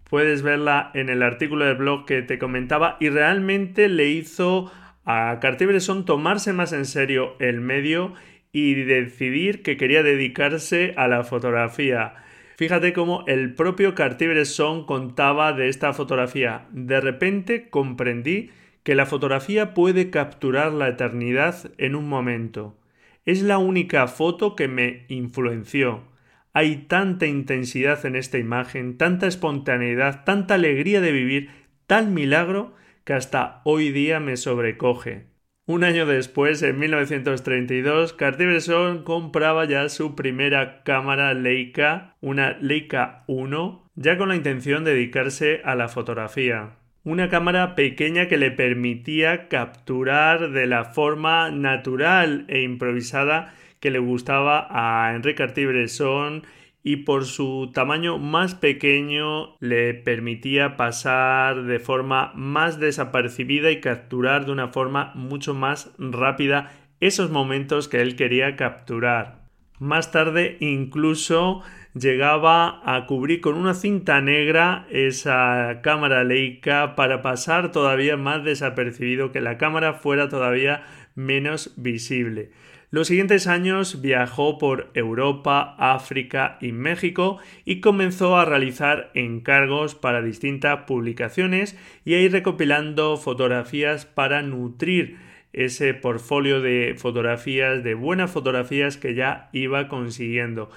Puedes 0.10 0.44
verla 0.44 0.92
en 0.94 1.10
el 1.10 1.24
artículo 1.24 1.66
del 1.66 1.78
blog 1.78 2.06
que 2.06 2.22
te 2.22 2.38
comentaba 2.38 2.98
y 3.00 3.10
realmente 3.10 3.90
le 3.90 4.10
hizo 4.10 4.72
a 5.04 5.40
Cartier-Bresson 5.40 6.06
tomarse 6.06 6.54
más 6.54 6.74
en 6.74 6.86
serio 6.86 7.36
el 7.40 7.60
medio 7.60 8.14
y 8.56 8.74
decidir 8.74 9.64
que 9.64 9.76
quería 9.76 10.02
dedicarse 10.02 10.94
a 10.96 11.10
la 11.10 11.26
fotografía. 11.26 12.14
Fíjate 12.56 12.94
cómo 12.94 13.26
el 13.28 13.54
propio 13.54 13.96
Cartier-Bresson 13.96 14.86
contaba 14.86 15.52
de 15.52 15.68
esta 15.68 15.92
fotografía. 15.92 16.66
De 16.72 17.02
repente 17.02 17.68
comprendí 17.70 18.52
que 18.84 18.96
la 18.96 19.06
fotografía 19.06 19.74
puede 19.74 20.10
capturar 20.10 20.72
la 20.72 20.88
eternidad 20.88 21.70
en 21.78 21.96
un 21.96 22.08
momento. 22.08 22.78
Es 23.26 23.42
la 23.42 23.58
única 23.58 24.08
foto 24.08 24.56
que 24.56 24.70
me 24.70 25.04
influenció. 25.10 26.06
Hay 26.54 26.86
tanta 26.88 27.26
intensidad 27.26 28.06
en 28.06 28.16
esta 28.16 28.38
imagen, 28.38 28.98
tanta 28.98 29.28
espontaneidad, 29.28 30.24
tanta 30.24 30.54
alegría 30.54 31.02
de 31.02 31.12
vivir, 31.12 31.50
tal 31.88 32.08
milagro 32.08 32.74
que 33.04 33.12
hasta 33.12 33.60
hoy 33.66 33.92
día 33.92 34.22
me 34.22 34.38
sobrecoge. 34.38 35.35
Un 35.68 35.84
año 35.84 36.06
después, 36.06 36.62
en 36.62 36.78
1932, 36.78 38.14
Cartier-Bresson 38.14 39.04
compraba 39.04 39.66
ya 39.66 39.90
su 39.90 40.16
primera 40.16 40.84
cámara 40.84 41.34
Leica, 41.34 42.14
una 42.22 42.56
Leica 42.62 43.24
1, 43.26 43.90
ya 43.96 44.16
con 44.16 44.30
la 44.30 44.36
intención 44.36 44.84
de 44.84 44.94
dedicarse 44.94 45.62
a 45.66 45.74
la 45.74 45.88
fotografía. 45.88 46.76
Una 47.04 47.30
cámara 47.30 47.74
pequeña 47.74 48.28
que 48.28 48.38
le 48.38 48.52
permitía 48.52 49.48
capturar 49.48 50.52
de 50.52 50.68
la 50.68 50.86
forma 50.86 51.50
natural 51.50 52.46
e 52.48 52.62
improvisada 52.62 53.56
que 53.80 53.90
le 53.90 53.98
gustaba 53.98 54.68
a 54.70 55.16
Enrique 55.16 55.38
Cartier-Bresson 55.38 56.44
y 56.88 56.98
por 56.98 57.26
su 57.26 57.72
tamaño 57.74 58.20
más 58.20 58.54
pequeño 58.54 59.58
le 59.60 59.96
permitía 59.96 60.78
pasar 60.78 61.64
de 61.64 61.80
forma 61.80 62.32
más 62.36 62.80
desapercibida 62.80 63.72
y 63.72 63.82
capturar 63.82 64.46
de 64.46 64.52
una 64.52 64.68
forma 64.68 65.12
mucho 65.16 65.56
más 65.56 65.92
rápida 65.98 66.72
esos 67.00 67.32
momentos 67.32 67.88
que 67.88 68.02
él 68.02 68.16
quería 68.16 68.56
capturar. 68.56 69.46
Más 69.80 70.12
tarde 70.12 70.58
incluso 70.60 71.64
llegaba 71.96 72.82
a 72.86 73.08
cubrir 73.08 73.42
con 73.42 73.56
una 73.56 73.74
cinta 73.74 74.22
negra 74.22 74.86
esa 74.92 75.80
cámara 75.82 76.24
Leica 76.24 76.96
para 76.96 77.24
pasar 77.24 77.72
todavía 77.72 78.16
más 78.16 78.44
desapercibido, 78.44 79.32
que 79.32 79.42
la 79.42 79.58
cámara 79.58 79.94
fuera 79.94 80.30
todavía 80.30 80.84
menos 81.16 81.74
visible. 81.78 82.52
Los 82.96 83.08
siguientes 83.08 83.48
años 83.48 84.02
viajó 84.02 84.58
por 84.58 84.90
Europa, 84.94 85.76
África 85.78 86.58
y 86.62 86.72
México 86.72 87.40
y 87.66 87.82
comenzó 87.82 88.38
a 88.38 88.46
realizar 88.46 89.12
encargos 89.16 89.96
para 89.96 90.22
distintas 90.22 90.84
publicaciones 90.84 91.78
y 92.06 92.14
a 92.14 92.22
ir 92.22 92.32
recopilando 92.32 93.18
fotografías 93.18 94.06
para 94.06 94.44
nutrir 94.44 95.18
ese 95.52 95.94
portfolio 95.94 96.62
de 96.62 96.96
fotografías, 96.98 97.84
de 97.84 97.96
buenas 97.96 98.32
fotografías 98.32 98.96
que 98.96 99.14
ya 99.14 99.50
iba 99.52 99.90
consiguiendo. 99.90 100.70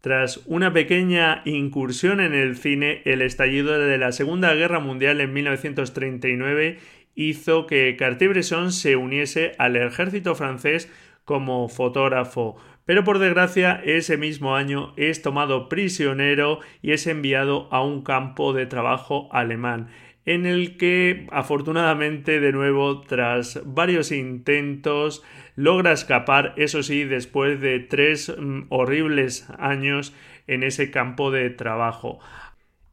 Tras 0.00 0.42
una 0.46 0.72
pequeña 0.72 1.42
incursión 1.44 2.20
en 2.20 2.34
el 2.34 2.56
cine, 2.56 3.02
el 3.04 3.20
estallido 3.20 3.76
de 3.76 3.98
la 3.98 4.12
Segunda 4.12 4.54
Guerra 4.54 4.78
Mundial 4.78 5.20
en 5.20 5.32
1939 5.32 6.78
hizo 7.16 7.66
que 7.66 7.96
Cartier-Bresson 7.96 8.70
se 8.70 8.94
uniese 8.94 9.56
al 9.58 9.74
ejército 9.74 10.36
francés 10.36 10.88
como 11.24 11.68
fotógrafo, 11.68 12.56
pero 12.84 13.04
por 13.04 13.18
desgracia 13.18 13.80
ese 13.84 14.16
mismo 14.16 14.56
año 14.56 14.92
es 14.96 15.22
tomado 15.22 15.68
prisionero 15.68 16.60
y 16.82 16.92
es 16.92 17.06
enviado 17.06 17.68
a 17.70 17.82
un 17.82 18.02
campo 18.02 18.52
de 18.52 18.66
trabajo 18.66 19.28
alemán 19.32 19.88
en 20.26 20.46
el 20.46 20.76
que 20.76 21.26
afortunadamente 21.30 22.40
de 22.40 22.52
nuevo 22.52 23.02
tras 23.02 23.60
varios 23.64 24.10
intentos 24.10 25.22
logra 25.56 25.92
escapar, 25.92 26.54
eso 26.56 26.82
sí, 26.82 27.04
después 27.04 27.60
de 27.60 27.78
tres 27.80 28.34
mm, 28.36 28.62
horribles 28.70 29.48
años 29.58 30.14
en 30.46 30.62
ese 30.62 30.90
campo 30.90 31.30
de 31.30 31.50
trabajo. 31.50 32.18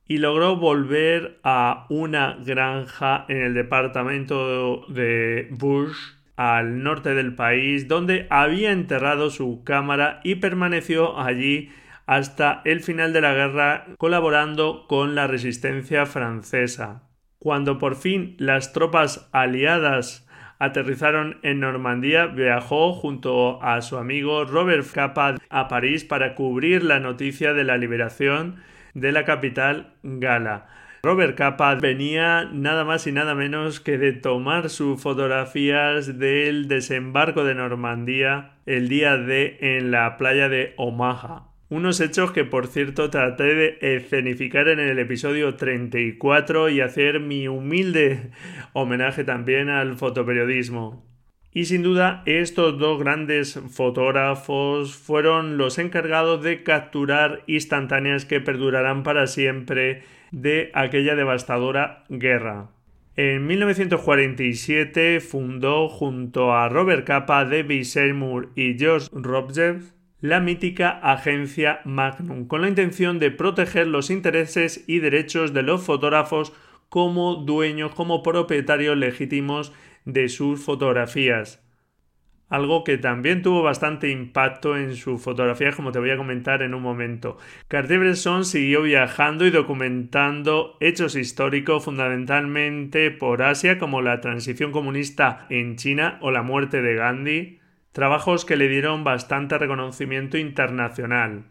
Y 0.08 0.18
logró 0.18 0.58
volver 0.58 1.40
a 1.44 1.86
una 1.90 2.38
granja 2.46 3.26
en 3.30 3.38
el 3.38 3.54
departamento 3.54 4.86
de 4.90 5.48
Bush 5.52 5.96
al 6.42 6.82
norte 6.82 7.14
del 7.14 7.36
país, 7.36 7.88
donde 7.88 8.26
había 8.32 8.72
enterrado 8.72 9.30
su 9.30 9.64
cámara 9.64 10.22
y 10.24 10.36
permaneció 10.36 11.20
allí 11.20 11.70
hasta 12.08 12.64
el 12.66 12.80
final 12.80 13.14
de 13.14 13.22
la 13.22 13.34
guerra 13.36 13.86
colaborando 14.00 14.88
con 14.88 15.14
la 15.14 15.28
resistencia 15.28 16.08
francesa. 16.08 17.04
Cuando 17.38 17.78
por 17.78 17.96
fin 17.96 18.36
las 18.40 18.74
tropas 18.74 19.30
aliadas 19.32 20.28
aterrizaron 20.58 21.38
en 21.44 21.60
Normandía, 21.60 22.26
viajó 22.26 22.94
junto 22.94 23.62
a 23.62 23.80
su 23.82 23.98
amigo 23.98 24.44
Robert 24.44 24.88
Capa 24.92 25.36
a 25.48 25.68
París 25.68 26.06
para 26.06 26.34
cubrir 26.34 26.84
la 26.84 27.00
noticia 27.00 27.54
de 27.54 27.66
la 27.66 27.78
liberación 27.78 28.56
de 28.96 29.12
la 29.12 29.26
capital 29.26 29.94
gala. 30.02 30.66
Robert 31.04 31.36
Capa 31.36 31.74
venía 31.74 32.48
nada 32.54 32.86
más 32.86 33.08
y 33.08 33.12
nada 33.12 33.34
menos 33.34 33.80
que 33.80 33.98
de 33.98 34.14
tomar 34.14 34.70
sus 34.70 35.02
fotografías 35.02 36.20
del 36.20 36.68
desembarco 36.68 37.44
de 37.44 37.56
Normandía 37.56 38.52
el 38.68 38.88
día 38.88 39.18
de 39.18 39.58
en 39.62 39.90
la 39.90 40.16
playa 40.18 40.48
de 40.48 40.76
Omaha. 40.78 41.48
Unos 41.70 42.02
hechos 42.02 42.32
que 42.32 42.46
por 42.46 42.68
cierto 42.68 43.10
traté 43.10 43.56
de 43.56 43.78
escenificar 43.82 44.68
en 44.68 44.80
el 44.80 45.00
episodio 45.00 45.56
34 45.56 46.70
y 46.70 46.82
hacer 46.82 47.20
mi 47.20 47.48
humilde 47.48 48.30
homenaje 48.74 49.24
también 49.24 49.70
al 49.70 49.98
fotoperiodismo. 49.98 51.11
Y 51.54 51.66
sin 51.66 51.84
duda 51.84 52.24
estos 52.26 52.80
dos 52.80 53.00
grandes 53.00 53.60
fotógrafos 53.70 54.96
fueron 54.96 55.58
los 55.58 55.78
encargados 55.80 56.42
de 56.44 56.64
capturar 56.64 57.44
instantáneas 57.48 58.26
que 58.26 58.40
perdurarán 58.40 59.04
para 59.04 59.28
siempre 59.28 60.04
de 60.32 60.72
aquella 60.74 61.16
devastadora 61.16 62.06
guerra. 62.10 62.70
En 63.18 63.46
1947 63.48 65.20
fundó 65.20 65.90
junto 65.90 66.54
a 66.54 66.70
Robert 66.70 67.06
Capa, 67.06 67.44
David 67.44 67.84
Seymour 67.84 68.50
y 68.56 68.78
George 68.78 69.10
Robjev 69.12 69.92
la 70.22 70.40
mítica 70.40 71.00
agencia 71.02 71.82
Magnum, 71.84 72.48
con 72.48 72.62
la 72.62 72.70
intención 72.70 73.18
de 73.18 73.32
proteger 73.32 73.88
los 73.88 74.12
intereses 74.12 74.84
y 74.88 75.00
derechos 75.00 75.52
de 75.52 75.64
los 75.64 75.84
fotógrafos 75.84 76.54
como 76.90 77.36
dueños, 77.36 77.96
como 77.96 78.22
propietarios 78.22 78.96
legítimos 78.98 79.74
de 80.06 80.30
sus 80.30 80.64
fotografías. 80.64 81.64
Algo 82.52 82.84
que 82.84 82.98
también 82.98 83.44
tuvo 83.44 83.64
bastante 83.64 84.10
impacto 84.10 84.76
en 84.76 84.98
su 84.98 85.18
fotografía, 85.18 85.72
como 85.72 85.94
te 85.94 86.00
voy 86.00 86.10
a 86.10 86.18
comentar 86.18 86.62
en 86.64 86.74
un 86.74 86.82
momento. 86.82 87.38
Cartier-Bresson 87.70 88.44
siguió 88.44 88.82
viajando 88.82 89.48
y 89.48 89.52
documentando 89.52 90.76
hechos 90.82 91.16
históricos 91.16 91.86
fundamentalmente 91.86 93.10
por 93.10 93.42
Asia, 93.42 93.80
como 93.80 94.02
la 94.02 94.20
transición 94.20 94.74
comunista 94.74 95.46
en 95.50 95.78
China 95.78 96.18
o 96.20 96.30
la 96.32 96.42
muerte 96.42 96.82
de 96.82 96.96
Gandhi, 96.96 97.60
trabajos 97.94 98.44
que 98.44 98.58
le 98.58 98.68
dieron 98.68 99.06
bastante 99.06 99.58
reconocimiento 99.58 100.38
internacional. 100.38 101.46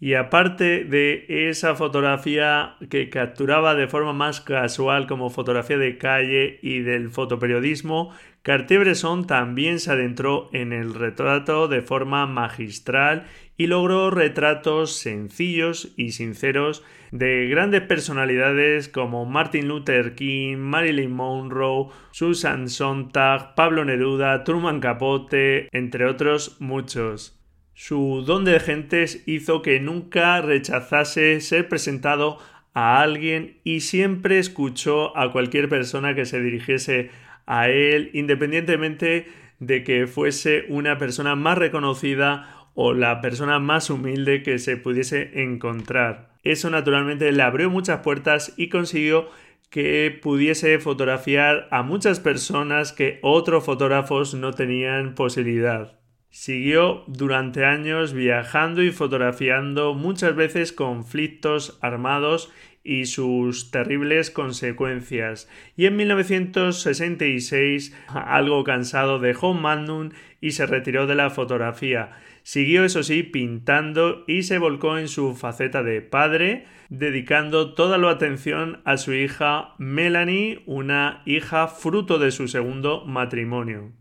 Y 0.00 0.14
aparte 0.14 0.84
de 0.84 1.48
esa 1.48 1.76
fotografía 1.76 2.74
que 2.90 3.08
capturaba 3.08 3.76
de 3.76 3.86
forma 3.86 4.12
más 4.12 4.40
casual 4.40 5.06
como 5.06 5.30
fotografía 5.30 5.78
de 5.78 5.96
calle 5.96 6.58
y 6.60 6.80
del 6.80 7.10
fotoperiodismo, 7.10 8.12
Cartier-Bresson 8.42 9.28
también 9.28 9.78
se 9.78 9.92
adentró 9.92 10.50
en 10.52 10.72
el 10.72 10.94
retrato 10.94 11.68
de 11.68 11.80
forma 11.80 12.26
magistral 12.26 13.26
y 13.56 13.68
logró 13.68 14.10
retratos 14.10 14.96
sencillos 14.96 15.92
y 15.96 16.10
sinceros 16.10 16.82
de 17.12 17.46
grandes 17.48 17.82
personalidades 17.82 18.88
como 18.88 19.26
Martin 19.26 19.68
Luther 19.68 20.16
King, 20.16 20.56
Marilyn 20.56 21.12
Monroe, 21.12 21.90
Susan 22.10 22.68
Sontag, 22.68 23.54
Pablo 23.54 23.84
Neruda, 23.84 24.42
Truman 24.42 24.80
Capote, 24.80 25.68
entre 25.70 26.06
otros 26.06 26.56
muchos. 26.60 27.38
Su 27.74 28.24
don 28.26 28.44
de 28.44 28.58
gentes 28.58 29.22
hizo 29.26 29.62
que 29.62 29.78
nunca 29.78 30.40
rechazase 30.40 31.40
ser 31.40 31.68
presentado 31.68 32.38
a 32.74 33.00
alguien 33.00 33.60
y 33.62 33.80
siempre 33.80 34.38
escuchó 34.38 35.16
a 35.16 35.30
cualquier 35.30 35.68
persona 35.68 36.14
que 36.14 36.24
se 36.24 36.40
dirigiese 36.40 37.10
a 37.46 37.68
él, 37.68 38.10
independientemente 38.12 39.26
de 39.58 39.84
que 39.84 40.06
fuese 40.06 40.64
una 40.68 40.98
persona 40.98 41.36
más 41.36 41.58
reconocida 41.58 42.68
o 42.74 42.94
la 42.94 43.20
persona 43.20 43.58
más 43.58 43.90
humilde 43.90 44.42
que 44.42 44.58
se 44.58 44.76
pudiese 44.76 45.42
encontrar. 45.42 46.32
Eso 46.42 46.70
naturalmente 46.70 47.30
le 47.30 47.42
abrió 47.42 47.70
muchas 47.70 48.00
puertas 48.00 48.54
y 48.56 48.68
consiguió 48.68 49.28
que 49.70 50.18
pudiese 50.20 50.78
fotografiar 50.78 51.68
a 51.70 51.82
muchas 51.82 52.20
personas 52.20 52.92
que 52.92 53.18
otros 53.22 53.64
fotógrafos 53.64 54.34
no 54.34 54.52
tenían 54.52 55.14
posibilidad. 55.14 55.98
Siguió 56.28 57.04
durante 57.06 57.64
años 57.64 58.14
viajando 58.14 58.82
y 58.82 58.90
fotografiando 58.90 59.94
muchas 59.94 60.34
veces 60.34 60.72
conflictos 60.72 61.78
armados 61.82 62.50
y 62.84 63.06
sus 63.06 63.70
terribles 63.70 64.30
consecuencias. 64.30 65.48
Y 65.76 65.86
en 65.86 65.96
1966, 65.96 67.96
algo 68.08 68.64
cansado, 68.64 69.18
dejó 69.18 69.54
Magnum 69.54 70.10
y 70.40 70.52
se 70.52 70.66
retiró 70.66 71.06
de 71.06 71.14
la 71.14 71.30
fotografía. 71.30 72.10
Siguió, 72.42 72.84
eso 72.84 73.02
sí, 73.02 73.22
pintando 73.22 74.24
y 74.26 74.42
se 74.42 74.58
volcó 74.58 74.98
en 74.98 75.08
su 75.08 75.34
faceta 75.34 75.82
de 75.82 76.00
padre, 76.00 76.66
dedicando 76.88 77.74
toda 77.74 77.98
la 77.98 78.10
atención 78.10 78.80
a 78.84 78.96
su 78.96 79.14
hija 79.14 79.74
Melanie, 79.78 80.62
una 80.66 81.22
hija 81.24 81.68
fruto 81.68 82.18
de 82.18 82.30
su 82.30 82.48
segundo 82.48 83.04
matrimonio 83.06 83.92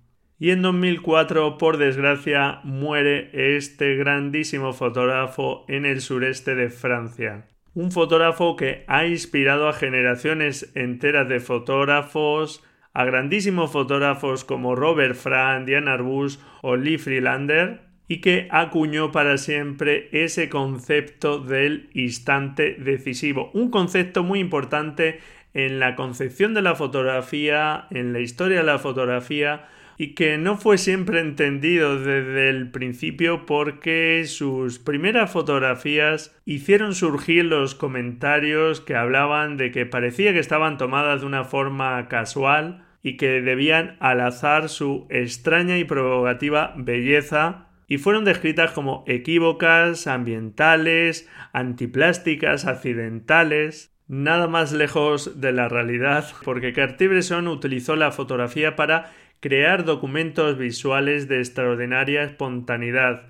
y 0.41 0.49
en 0.49 0.63
2004, 0.63 1.59
por 1.59 1.77
desgracia, 1.77 2.61
muere 2.63 3.29
este 3.55 3.95
grandísimo 3.95 4.73
fotógrafo 4.73 5.65
en 5.67 5.85
el 5.85 6.01
sureste 6.01 6.55
de 6.55 6.71
Francia. 6.71 7.45
Un 7.73 7.91
fotógrafo 7.91 8.57
que 8.57 8.84
ha 8.88 9.05
inspirado 9.05 9.69
a 9.69 9.73
generaciones 9.73 10.71
enteras 10.75 11.29
de 11.29 11.39
fotógrafos, 11.39 12.62
a 12.93 13.05
grandísimos 13.05 13.71
fotógrafos 13.71 14.43
como 14.43 14.75
Robert 14.75 15.15
Frank, 15.15 15.65
Diane 15.65 15.89
Arbus 15.89 16.43
o 16.62 16.75
Lee 16.75 16.97
Freelander, 16.97 17.79
y 18.10 18.19
que 18.19 18.49
acuñó 18.51 19.13
para 19.13 19.38
siempre 19.38 20.10
ese 20.12 20.49
concepto 20.49 21.39
del 21.39 21.89
instante 21.93 22.75
decisivo, 22.77 23.51
un 23.53 23.71
concepto 23.71 24.21
muy 24.21 24.39
importante 24.39 25.21
en 25.53 25.79
la 25.79 25.95
concepción 25.95 26.53
de 26.53 26.61
la 26.61 26.75
fotografía, 26.75 27.87
en 27.91 28.13
la 28.13 28.19
historia 28.19 28.57
de 28.57 28.63
la 28.63 28.79
fotografía, 28.79 29.67
y 29.97 30.15
que 30.15 30.37
no 30.39 30.57
fue 30.57 30.79
siempre 30.79 31.19
entendido 31.19 31.99
desde 31.99 32.49
el 32.49 32.71
principio 32.71 33.45
porque 33.45 34.23
sus 34.25 34.79
primeras 34.79 35.31
fotografías 35.31 36.35
hicieron 36.43 36.95
surgir 36.95 37.45
los 37.45 37.75
comentarios 37.75 38.81
que 38.81 38.95
hablaban 38.95 39.57
de 39.57 39.69
que 39.69 39.85
parecía 39.85 40.33
que 40.33 40.39
estaban 40.39 40.79
tomadas 40.79 41.21
de 41.21 41.27
una 41.27 41.43
forma 41.43 42.07
casual 42.07 42.83
y 43.03 43.17
que 43.17 43.41
debían 43.41 43.97
alazar 43.99 44.69
su 44.69 45.05
extraña 45.11 45.77
y 45.77 45.83
provocativa 45.83 46.73
belleza 46.77 47.67
y 47.87 47.97
fueron 47.97 48.23
descritas 48.23 48.71
como 48.71 49.03
equívocas, 49.05 50.07
ambientales, 50.07 51.29
antiplásticas, 51.51 52.65
accidentales, 52.65 53.90
nada 54.12 54.50
más 54.50 54.74
lejos 54.74 55.39
de 55.39 55.54
la 55.54 55.69
realidad, 55.69 56.26
porque 56.43 56.74
Cartier-Bresson 56.74 57.47
utilizó 57.47 57.95
la 57.95 58.12
fotografía 58.12 58.76
para 58.76 59.13
crear 59.39 59.86
documentos 59.86 60.58
visuales 60.58 61.30
de 61.30 61.38
extraordinaria 61.38 62.24
espontaneidad. 62.24 63.30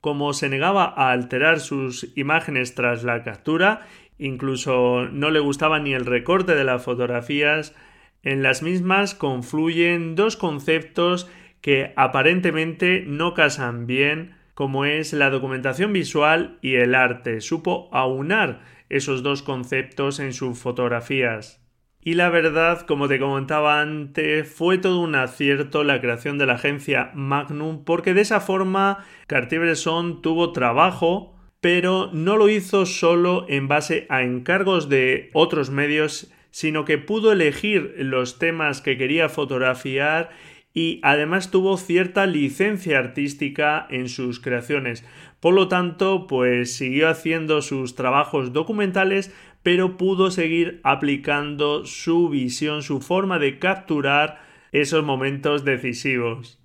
Como 0.00 0.32
se 0.32 0.48
negaba 0.48 0.84
a 0.84 1.12
alterar 1.12 1.60
sus 1.60 2.16
imágenes 2.16 2.74
tras 2.74 3.04
la 3.04 3.22
captura, 3.24 3.86
incluso 4.18 5.06
no 5.12 5.30
le 5.30 5.38
gustaba 5.38 5.80
ni 5.80 5.92
el 5.92 6.06
recorte 6.06 6.54
de 6.54 6.64
las 6.64 6.82
fotografías, 6.82 7.76
en 8.22 8.42
las 8.42 8.62
mismas 8.62 9.14
confluyen 9.14 10.14
dos 10.14 10.38
conceptos 10.38 11.30
que 11.60 11.92
aparentemente 11.94 13.04
no 13.06 13.34
casan 13.34 13.86
bien, 13.86 14.34
como 14.54 14.86
es 14.86 15.12
la 15.12 15.28
documentación 15.28 15.92
visual 15.92 16.56
y 16.62 16.76
el 16.76 16.94
arte. 16.94 17.42
Supo 17.42 17.90
aunar 17.92 18.71
esos 18.92 19.22
dos 19.22 19.42
conceptos 19.42 20.20
en 20.20 20.32
sus 20.32 20.58
fotografías. 20.58 21.62
Y 22.04 22.14
la 22.14 22.30
verdad, 22.30 22.80
como 22.80 23.06
te 23.06 23.20
comentaba 23.20 23.80
antes, 23.80 24.48
fue 24.52 24.78
todo 24.78 24.98
un 24.98 25.14
acierto 25.14 25.84
la 25.84 26.00
creación 26.00 26.36
de 26.36 26.46
la 26.46 26.54
agencia 26.54 27.12
Magnum 27.14 27.84
porque 27.84 28.12
de 28.12 28.22
esa 28.22 28.40
forma 28.40 29.04
Cartier-Bresson 29.28 30.20
tuvo 30.20 30.52
trabajo, 30.52 31.36
pero 31.60 32.10
no 32.12 32.36
lo 32.36 32.48
hizo 32.48 32.86
solo 32.86 33.46
en 33.48 33.68
base 33.68 34.06
a 34.08 34.22
encargos 34.22 34.88
de 34.88 35.30
otros 35.32 35.70
medios, 35.70 36.32
sino 36.50 36.84
que 36.84 36.98
pudo 36.98 37.30
elegir 37.30 37.94
los 37.98 38.40
temas 38.40 38.80
que 38.80 38.98
quería 38.98 39.28
fotografiar 39.28 40.30
y 40.74 41.00
además 41.02 41.50
tuvo 41.50 41.76
cierta 41.76 42.26
licencia 42.26 42.98
artística 42.98 43.86
en 43.90 44.08
sus 44.08 44.40
creaciones. 44.40 45.04
Por 45.42 45.54
lo 45.54 45.66
tanto, 45.66 46.28
pues 46.28 46.76
siguió 46.76 47.08
haciendo 47.08 47.62
sus 47.62 47.96
trabajos 47.96 48.52
documentales, 48.52 49.34
pero 49.64 49.96
pudo 49.96 50.30
seguir 50.30 50.80
aplicando 50.84 51.84
su 51.84 52.28
visión, 52.28 52.84
su 52.84 53.00
forma 53.00 53.40
de 53.40 53.58
capturar 53.58 54.40
esos 54.70 55.02
momentos 55.02 55.64
decisivos. 55.64 56.60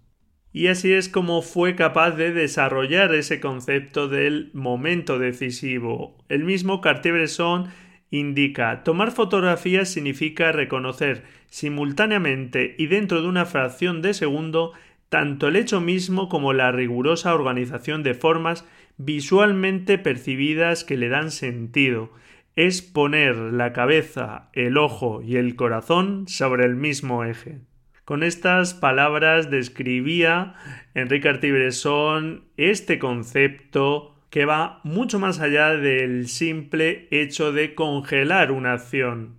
Y 0.53 0.67
así 0.67 0.93
es 0.93 1.09
como 1.09 1.41
fue 1.41 1.75
capaz 1.75 2.11
de 2.11 2.31
desarrollar 2.31 3.15
ese 3.15 3.39
concepto 3.39 4.09
del 4.09 4.51
momento 4.53 5.17
decisivo. 5.17 6.15
El 6.29 6.43
mismo 6.43 6.79
Cartier-Bresson 6.79 7.69
indica 8.11 8.83
tomar 8.83 9.09
fotografías 9.09 9.89
significa 9.89 10.51
reconocer 10.51 11.23
simultáneamente 11.49 12.75
y 12.77 12.85
dentro 12.85 13.23
de 13.23 13.27
una 13.27 13.45
fracción 13.45 14.03
de 14.03 14.13
segundo 14.13 14.73
tanto 15.09 15.47
el 15.47 15.55
hecho 15.55 15.81
mismo 15.81 16.29
como 16.29 16.53
la 16.53 16.71
rigurosa 16.71 17.33
organización 17.33 18.03
de 18.03 18.13
formas 18.13 18.65
visualmente 18.97 19.97
percibidas 19.97 20.83
que 20.83 20.97
le 20.97 21.09
dan 21.09 21.31
sentido. 21.31 22.11
Es 22.55 22.81
poner 22.81 23.35
la 23.35 23.71
cabeza, 23.71 24.49
el 24.53 24.77
ojo 24.77 25.21
y 25.21 25.37
el 25.37 25.55
corazón 25.55 26.27
sobre 26.27 26.65
el 26.65 26.75
mismo 26.75 27.23
eje. 27.23 27.59
Con 28.03 28.23
estas 28.23 28.73
palabras 28.73 29.51
describía 29.51 30.55
Enrique 30.93 31.29
Artibresson 31.29 32.45
este 32.55 32.99
concepto 32.99 34.15
que 34.29 34.45
va 34.45 34.79
mucho 34.83 35.19
más 35.19 35.39
allá 35.39 35.73
del 35.73 36.27
simple 36.27 37.07
hecho 37.11 37.51
de 37.51 37.75
congelar 37.75 38.51
una 38.51 38.73
acción. 38.73 39.35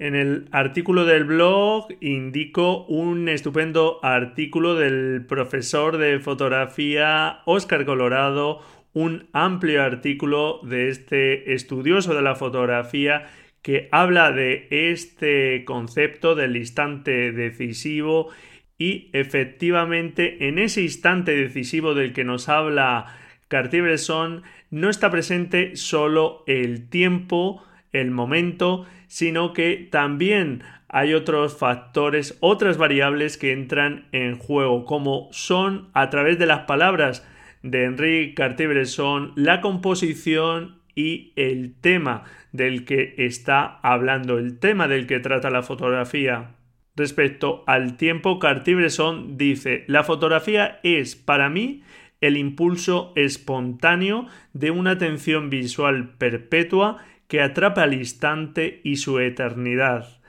En 0.00 0.14
el 0.14 0.48
artículo 0.50 1.04
del 1.04 1.24
blog 1.24 1.88
indico 2.00 2.86
un 2.86 3.28
estupendo 3.28 4.00
artículo 4.02 4.74
del 4.74 5.26
profesor 5.26 5.98
de 5.98 6.18
fotografía 6.20 7.42
Oscar 7.44 7.84
Colorado, 7.84 8.62
un 8.94 9.28
amplio 9.34 9.82
artículo 9.82 10.60
de 10.62 10.88
este 10.88 11.52
estudioso 11.52 12.14
de 12.14 12.22
la 12.22 12.34
fotografía 12.34 13.26
que 13.60 13.90
habla 13.92 14.32
de 14.32 14.68
este 14.70 15.66
concepto 15.66 16.34
del 16.34 16.56
instante 16.56 17.30
decisivo 17.32 18.30
y 18.78 19.10
efectivamente 19.12 20.48
en 20.48 20.58
ese 20.58 20.80
instante 20.80 21.36
decisivo 21.36 21.92
del 21.92 22.14
que 22.14 22.24
nos 22.24 22.48
habla 22.48 23.18
Cartier-Bresson 23.48 24.44
no 24.70 24.88
está 24.88 25.10
presente 25.10 25.76
solo 25.76 26.42
el 26.46 26.88
tiempo, 26.88 27.62
el 27.92 28.10
momento, 28.10 28.86
sino 29.06 29.52
que 29.52 29.88
también 29.90 30.62
hay 30.88 31.14
otros 31.14 31.56
factores, 31.56 32.36
otras 32.40 32.76
variables 32.76 33.38
que 33.38 33.52
entran 33.52 34.06
en 34.12 34.38
juego, 34.38 34.84
como 34.84 35.28
son 35.32 35.88
a 35.94 36.10
través 36.10 36.38
de 36.38 36.46
las 36.46 36.60
palabras 36.60 37.26
de 37.62 37.84
Henri 37.84 38.34
Cartier-Bresson 38.34 39.32
la 39.36 39.60
composición 39.60 40.80
y 40.94 41.32
el 41.36 41.74
tema 41.80 42.24
del 42.52 42.84
que 42.84 43.14
está 43.18 43.78
hablando, 43.82 44.38
el 44.38 44.58
tema 44.58 44.88
del 44.88 45.06
que 45.06 45.20
trata 45.20 45.50
la 45.50 45.62
fotografía. 45.62 46.56
Respecto 46.96 47.62
al 47.66 47.96
tiempo, 47.96 48.38
Cartier-Bresson 48.38 49.38
dice: 49.38 49.84
La 49.86 50.02
fotografía 50.02 50.80
es 50.82 51.14
para 51.14 51.48
mí 51.48 51.82
el 52.20 52.36
impulso 52.36 53.12
espontáneo 53.16 54.26
de 54.52 54.70
una 54.70 54.92
atención 54.92 55.48
visual 55.48 56.10
perpetua 56.18 56.98
que 57.30 57.40
atrapa 57.40 57.84
al 57.84 57.94
instante 57.94 58.80
y 58.82 58.96
su 58.96 59.20
eternidad. 59.20 60.20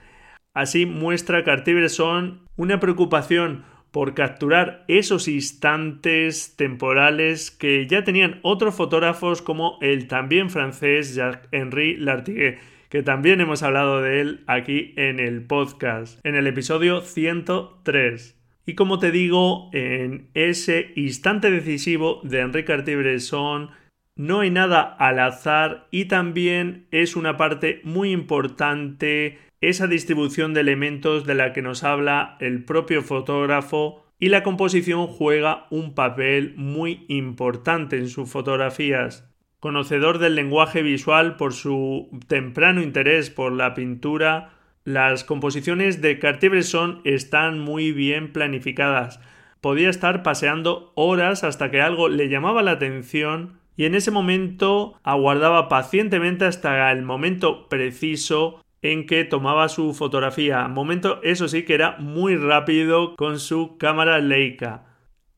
Así 0.54 0.86
muestra 0.86 1.42
Cartier-Bresson 1.42 2.42
una 2.56 2.78
preocupación 2.78 3.64
por 3.90 4.14
capturar 4.14 4.84
esos 4.86 5.26
instantes 5.26 6.54
temporales 6.56 7.50
que 7.50 7.88
ya 7.88 8.04
tenían 8.04 8.38
otros 8.42 8.76
fotógrafos 8.76 9.42
como 9.42 9.78
el 9.82 10.06
también 10.06 10.48
francés 10.48 11.16
Jacques-Henri 11.16 11.96
Lartigue, 11.96 12.58
que 12.88 13.02
también 13.02 13.40
hemos 13.40 13.64
hablado 13.64 14.00
de 14.00 14.20
él 14.20 14.44
aquí 14.46 14.94
en 14.96 15.18
el 15.18 15.42
podcast, 15.42 16.24
en 16.24 16.36
el 16.36 16.46
episodio 16.46 17.00
103. 17.00 18.38
Y 18.64 18.74
como 18.74 19.00
te 19.00 19.10
digo, 19.10 19.70
en 19.72 20.28
ese 20.34 20.92
instante 20.94 21.50
decisivo 21.50 22.20
de 22.22 22.40
Henri 22.40 22.64
Cartier-Bresson 22.64 23.70
no 24.16 24.40
hay 24.40 24.50
nada 24.50 24.82
al 24.82 25.18
azar 25.18 25.86
y 25.90 26.04
también 26.06 26.86
es 26.90 27.16
una 27.16 27.36
parte 27.36 27.80
muy 27.84 28.12
importante 28.12 29.38
esa 29.60 29.86
distribución 29.86 30.54
de 30.54 30.60
elementos 30.60 31.24
de 31.24 31.34
la 31.34 31.52
que 31.52 31.62
nos 31.62 31.84
habla 31.84 32.36
el 32.40 32.64
propio 32.64 33.02
fotógrafo 33.02 34.04
y 34.18 34.28
la 34.28 34.42
composición 34.42 35.06
juega 35.06 35.66
un 35.70 35.94
papel 35.94 36.54
muy 36.56 37.04
importante 37.08 37.96
en 37.96 38.08
sus 38.08 38.30
fotografías. 38.30 39.28
Conocedor 39.60 40.18
del 40.18 40.34
lenguaje 40.34 40.82
visual 40.82 41.36
por 41.36 41.52
su 41.54 42.08
temprano 42.26 42.82
interés 42.82 43.30
por 43.30 43.52
la 43.52 43.74
pintura, 43.74 44.50
las 44.84 45.22
composiciones 45.22 46.02
de 46.02 46.18
Cartier-Bresson 46.18 47.00
están 47.04 47.60
muy 47.60 47.92
bien 47.92 48.32
planificadas. 48.32 49.20
Podía 49.60 49.90
estar 49.90 50.24
paseando 50.24 50.92
horas 50.96 51.44
hasta 51.44 51.70
que 51.70 51.80
algo 51.80 52.08
le 52.08 52.28
llamaba 52.28 52.62
la 52.62 52.72
atención 52.72 53.61
y 53.76 53.84
en 53.84 53.94
ese 53.94 54.10
momento 54.10 54.98
aguardaba 55.02 55.68
pacientemente 55.68 56.44
hasta 56.44 56.90
el 56.92 57.02
momento 57.02 57.68
preciso 57.68 58.62
en 58.82 59.06
que 59.06 59.24
tomaba 59.24 59.68
su 59.68 59.94
fotografía. 59.94 60.66
Momento, 60.68 61.20
eso 61.22 61.48
sí, 61.48 61.64
que 61.64 61.74
era 61.74 61.96
muy 61.98 62.36
rápido 62.36 63.14
con 63.16 63.38
su 63.38 63.78
cámara 63.78 64.18
Leica. 64.18 64.86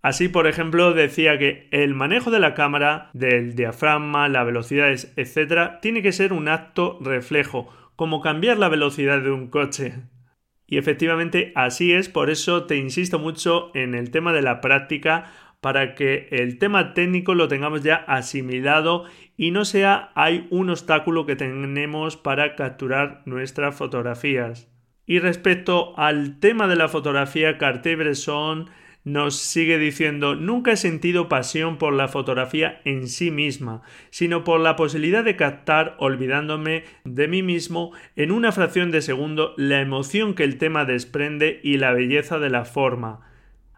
Así, 0.02 0.28
por 0.28 0.46
ejemplo, 0.46 0.92
decía 0.92 1.38
que 1.38 1.68
el 1.70 1.94
manejo 1.94 2.30
de 2.30 2.40
la 2.40 2.54
cámara, 2.54 3.10
del 3.14 3.54
diafragma, 3.54 4.28
las 4.28 4.44
velocidades, 4.44 5.12
etc., 5.16 5.80
tiene 5.80 6.02
que 6.02 6.12
ser 6.12 6.32
un 6.32 6.48
acto 6.48 6.98
reflejo, 7.00 7.68
como 7.96 8.20
cambiar 8.20 8.58
la 8.58 8.68
velocidad 8.68 9.20
de 9.20 9.30
un 9.30 9.48
coche. 9.48 9.94
Y 10.66 10.78
efectivamente 10.78 11.52
así 11.54 11.92
es, 11.92 12.08
por 12.08 12.30
eso 12.30 12.64
te 12.64 12.76
insisto 12.76 13.18
mucho 13.18 13.70
en 13.74 13.94
el 13.94 14.10
tema 14.10 14.32
de 14.32 14.42
la 14.42 14.60
práctica 14.60 15.32
para 15.64 15.94
que 15.94 16.28
el 16.30 16.58
tema 16.58 16.92
técnico 16.92 17.34
lo 17.34 17.48
tengamos 17.48 17.82
ya 17.82 17.94
asimilado 18.06 19.06
y 19.38 19.50
no 19.50 19.64
sea 19.64 20.10
hay 20.14 20.46
un 20.50 20.68
obstáculo 20.68 21.24
que 21.24 21.36
tenemos 21.36 22.18
para 22.18 22.54
capturar 22.54 23.22
nuestras 23.24 23.74
fotografías. 23.74 24.70
Y 25.06 25.20
respecto 25.20 25.98
al 25.98 26.38
tema 26.38 26.66
de 26.66 26.76
la 26.76 26.88
fotografía, 26.88 27.56
Cartier-Bresson 27.56 28.68
nos 29.04 29.36
sigue 29.36 29.78
diciendo 29.78 30.34
nunca 30.34 30.72
he 30.72 30.76
sentido 30.76 31.30
pasión 31.30 31.78
por 31.78 31.94
la 31.94 32.08
fotografía 32.08 32.82
en 32.84 33.08
sí 33.08 33.30
misma, 33.30 33.80
sino 34.10 34.44
por 34.44 34.60
la 34.60 34.76
posibilidad 34.76 35.24
de 35.24 35.36
captar, 35.36 35.94
olvidándome 35.98 36.84
de 37.04 37.26
mí 37.26 37.42
mismo, 37.42 37.92
en 38.16 38.32
una 38.32 38.52
fracción 38.52 38.90
de 38.90 39.00
segundo 39.00 39.54
la 39.56 39.80
emoción 39.80 40.34
que 40.34 40.44
el 40.44 40.58
tema 40.58 40.84
desprende 40.84 41.60
y 41.62 41.78
la 41.78 41.94
belleza 41.94 42.38
de 42.38 42.50
la 42.50 42.66
forma. 42.66 43.32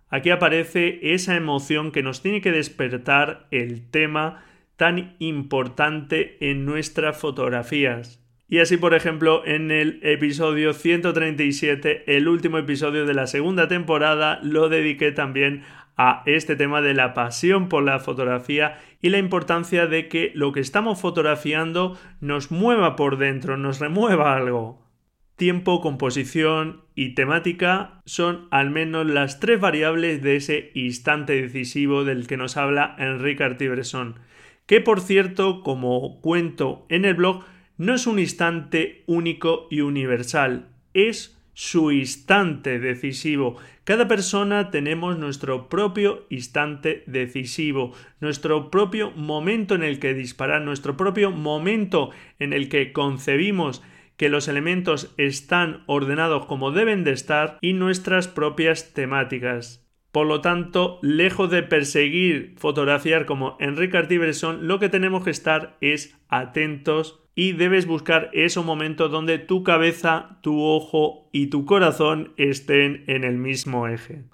Aquí 0.08 0.30
aparece 0.30 1.00
esa 1.02 1.34
emoción 1.34 1.90
que 1.90 2.02
nos 2.02 2.22
tiene 2.22 2.40
que 2.40 2.52
despertar 2.52 3.46
el 3.50 3.90
tema 3.90 4.44
tan 4.76 5.16
importante 5.18 6.36
en 6.40 6.64
nuestras 6.64 7.18
fotografías. 7.18 8.22
Y 8.48 8.60
así, 8.60 8.76
por 8.76 8.94
ejemplo, 8.94 9.44
en 9.44 9.72
el 9.72 9.98
episodio 10.02 10.72
137, 10.72 12.16
el 12.16 12.28
último 12.28 12.58
episodio 12.58 13.04
de 13.04 13.14
la 13.14 13.26
segunda 13.26 13.66
temporada, 13.66 14.38
lo 14.44 14.68
dediqué 14.68 15.10
también 15.10 15.64
a 15.96 16.22
este 16.26 16.54
tema 16.54 16.80
de 16.80 16.94
la 16.94 17.12
pasión 17.12 17.68
por 17.68 17.82
la 17.82 17.98
fotografía 17.98 18.78
y 19.02 19.08
la 19.08 19.18
importancia 19.18 19.86
de 19.86 20.08
que 20.08 20.30
lo 20.34 20.52
que 20.52 20.60
estamos 20.60 21.00
fotografiando 21.00 21.98
nos 22.20 22.52
mueva 22.52 22.94
por 22.94 23.18
dentro, 23.18 23.56
nos 23.56 23.80
remueva 23.80 24.36
algo. 24.36 24.85
Tiempo, 25.36 25.82
composición 25.82 26.80
y 26.94 27.10
temática 27.10 28.00
son 28.06 28.48
al 28.50 28.70
menos 28.70 29.06
las 29.06 29.38
tres 29.38 29.60
variables 29.60 30.22
de 30.22 30.36
ese 30.36 30.70
instante 30.72 31.34
decisivo 31.34 32.04
del 32.04 32.26
que 32.26 32.38
nos 32.38 32.56
habla 32.56 32.96
Enrique 32.98 33.44
Artibresson, 33.44 34.18
que 34.64 34.80
por 34.80 35.02
cierto, 35.02 35.60
como 35.60 36.22
cuento 36.22 36.86
en 36.88 37.04
el 37.04 37.16
blog, 37.16 37.44
no 37.76 37.94
es 37.94 38.06
un 38.06 38.18
instante 38.18 39.04
único 39.06 39.68
y 39.70 39.82
universal, 39.82 40.68
es 40.94 41.38
su 41.52 41.92
instante 41.92 42.78
decisivo. 42.78 43.56
Cada 43.84 44.08
persona 44.08 44.70
tenemos 44.70 45.18
nuestro 45.18 45.68
propio 45.68 46.24
instante 46.30 47.04
decisivo, 47.06 47.92
nuestro 48.20 48.70
propio 48.70 49.10
momento 49.10 49.74
en 49.74 49.82
el 49.82 49.98
que 49.98 50.14
disparar, 50.14 50.62
nuestro 50.62 50.96
propio 50.96 51.30
momento 51.30 52.08
en 52.38 52.54
el 52.54 52.70
que 52.70 52.92
concebimos 52.92 53.82
que 54.16 54.28
los 54.28 54.48
elementos 54.48 55.14
están 55.16 55.82
ordenados 55.86 56.46
como 56.46 56.70
deben 56.70 57.04
de 57.04 57.12
estar 57.12 57.58
y 57.60 57.72
nuestras 57.72 58.28
propias 58.28 58.92
temáticas. 58.94 59.86
Por 60.12 60.26
lo 60.26 60.40
tanto, 60.40 60.98
lejos 61.02 61.50
de 61.50 61.62
perseguir 61.62 62.54
fotografiar 62.56 63.26
como 63.26 63.56
Enrique 63.60 63.92
Cartier-Bresson, 63.92 64.66
lo 64.66 64.78
que 64.78 64.88
tenemos 64.88 65.22
que 65.24 65.30
estar 65.30 65.76
es 65.82 66.18
atentos 66.28 67.20
y 67.34 67.52
debes 67.52 67.86
buscar 67.86 68.30
esos 68.32 68.64
momentos 68.64 69.10
donde 69.10 69.38
tu 69.38 69.62
cabeza, 69.62 70.38
tu 70.40 70.62
ojo 70.62 71.28
y 71.32 71.48
tu 71.48 71.66
corazón 71.66 72.32
estén 72.38 73.04
en 73.08 73.24
el 73.24 73.36
mismo 73.36 73.88
eje. 73.88 74.24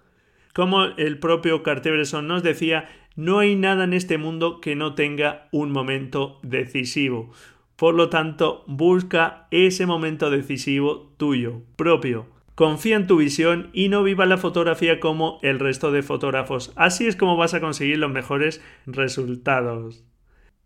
Como 0.55 0.85
el 0.85 1.19
propio 1.19 1.65
Cartier-Bresson 1.65 2.29
nos 2.29 2.45
decía, 2.45 2.89
no 3.17 3.41
hay 3.41 3.57
nada 3.57 3.83
en 3.83 3.93
este 3.93 4.19
mundo 4.19 4.61
que 4.61 4.77
no 4.77 4.95
tenga 4.95 5.49
un 5.51 5.73
momento 5.73 6.39
decisivo. 6.43 7.33
Por 7.77 7.95
lo 7.95 8.09
tanto, 8.09 8.65
busca 8.67 9.47
ese 9.51 9.87
momento 9.87 10.31
decisivo 10.31 11.13
tuyo, 11.17 11.63
propio, 11.77 12.27
confía 12.55 12.97
en 12.97 13.07
tu 13.07 13.17
visión 13.17 13.71
y 13.73 13.89
no 13.89 14.03
viva 14.03 14.27
la 14.27 14.39
fotografía 14.39 15.01
como 15.01 15.39
el 15.43 15.59
resto 15.59 15.91
de 15.91 16.03
fotógrafos. 16.03 16.73
Así 16.77 17.07
es 17.07 17.17
como 17.17 17.37
vas 17.37 17.55
a 17.55 17.61
conseguir 17.61 17.99
los 17.99 18.11
mejores 18.11 18.63
resultados. 18.87 20.05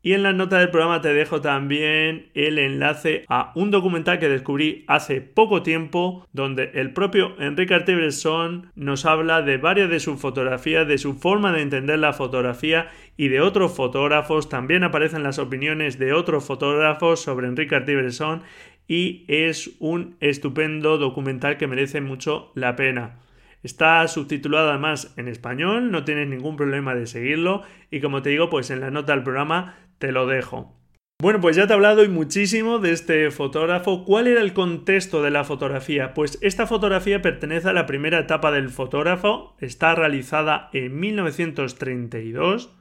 Y 0.06 0.12
en 0.12 0.22
la 0.22 0.32
nota 0.32 0.60
del 0.60 0.70
programa 0.70 1.00
te 1.00 1.12
dejo 1.12 1.40
también 1.40 2.28
el 2.34 2.60
enlace 2.60 3.24
a 3.26 3.50
un 3.56 3.72
documental 3.72 4.20
que 4.20 4.28
descubrí 4.28 4.84
hace 4.86 5.20
poco 5.20 5.64
tiempo, 5.64 6.24
donde 6.32 6.70
el 6.74 6.92
propio 6.92 7.34
Enrique 7.40 7.74
Artibresson 7.74 8.70
nos 8.76 9.04
habla 9.04 9.42
de 9.42 9.56
varias 9.56 9.90
de 9.90 9.98
sus 9.98 10.20
fotografías, 10.20 10.86
de 10.86 10.98
su 10.98 11.14
forma 11.14 11.50
de 11.50 11.62
entender 11.62 11.98
la 11.98 12.12
fotografía 12.12 12.86
y 13.16 13.26
de 13.26 13.40
otros 13.40 13.74
fotógrafos. 13.74 14.48
También 14.48 14.84
aparecen 14.84 15.24
las 15.24 15.40
opiniones 15.40 15.98
de 15.98 16.12
otros 16.12 16.44
fotógrafos 16.44 17.20
sobre 17.20 17.48
Enrique 17.48 17.74
Artibresson 17.74 18.44
y 18.86 19.24
es 19.26 19.72
un 19.80 20.14
estupendo 20.20 20.98
documental 20.98 21.56
que 21.56 21.66
merece 21.66 22.00
mucho 22.00 22.52
la 22.54 22.76
pena. 22.76 23.16
Está 23.64 24.06
subtitulado 24.06 24.70
además 24.70 25.12
en 25.16 25.26
español, 25.26 25.90
no 25.90 26.04
tienes 26.04 26.28
ningún 26.28 26.56
problema 26.56 26.94
de 26.94 27.08
seguirlo 27.08 27.62
y 27.90 28.00
como 28.00 28.22
te 28.22 28.30
digo, 28.30 28.48
pues 28.48 28.70
en 28.70 28.78
la 28.78 28.92
nota 28.92 29.12
del 29.12 29.24
programa 29.24 29.74
te 29.98 30.12
lo 30.12 30.26
dejo. 30.26 30.76
Bueno, 31.18 31.40
pues 31.40 31.56
ya 31.56 31.66
te 31.66 31.72
he 31.72 31.76
hablado 31.76 32.04
y 32.04 32.08
muchísimo 32.08 32.78
de 32.78 32.92
este 32.92 33.30
fotógrafo. 33.30 34.04
¿Cuál 34.04 34.26
era 34.26 34.42
el 34.42 34.52
contexto 34.52 35.22
de 35.22 35.30
la 35.30 35.44
fotografía? 35.44 36.12
Pues 36.12 36.38
esta 36.42 36.66
fotografía 36.66 37.22
pertenece 37.22 37.70
a 37.70 37.72
la 37.72 37.86
primera 37.86 38.18
etapa 38.18 38.50
del 38.50 38.68
fotógrafo, 38.68 39.56
está 39.58 39.94
realizada 39.94 40.68
en 40.74 41.00
1932 41.00 42.76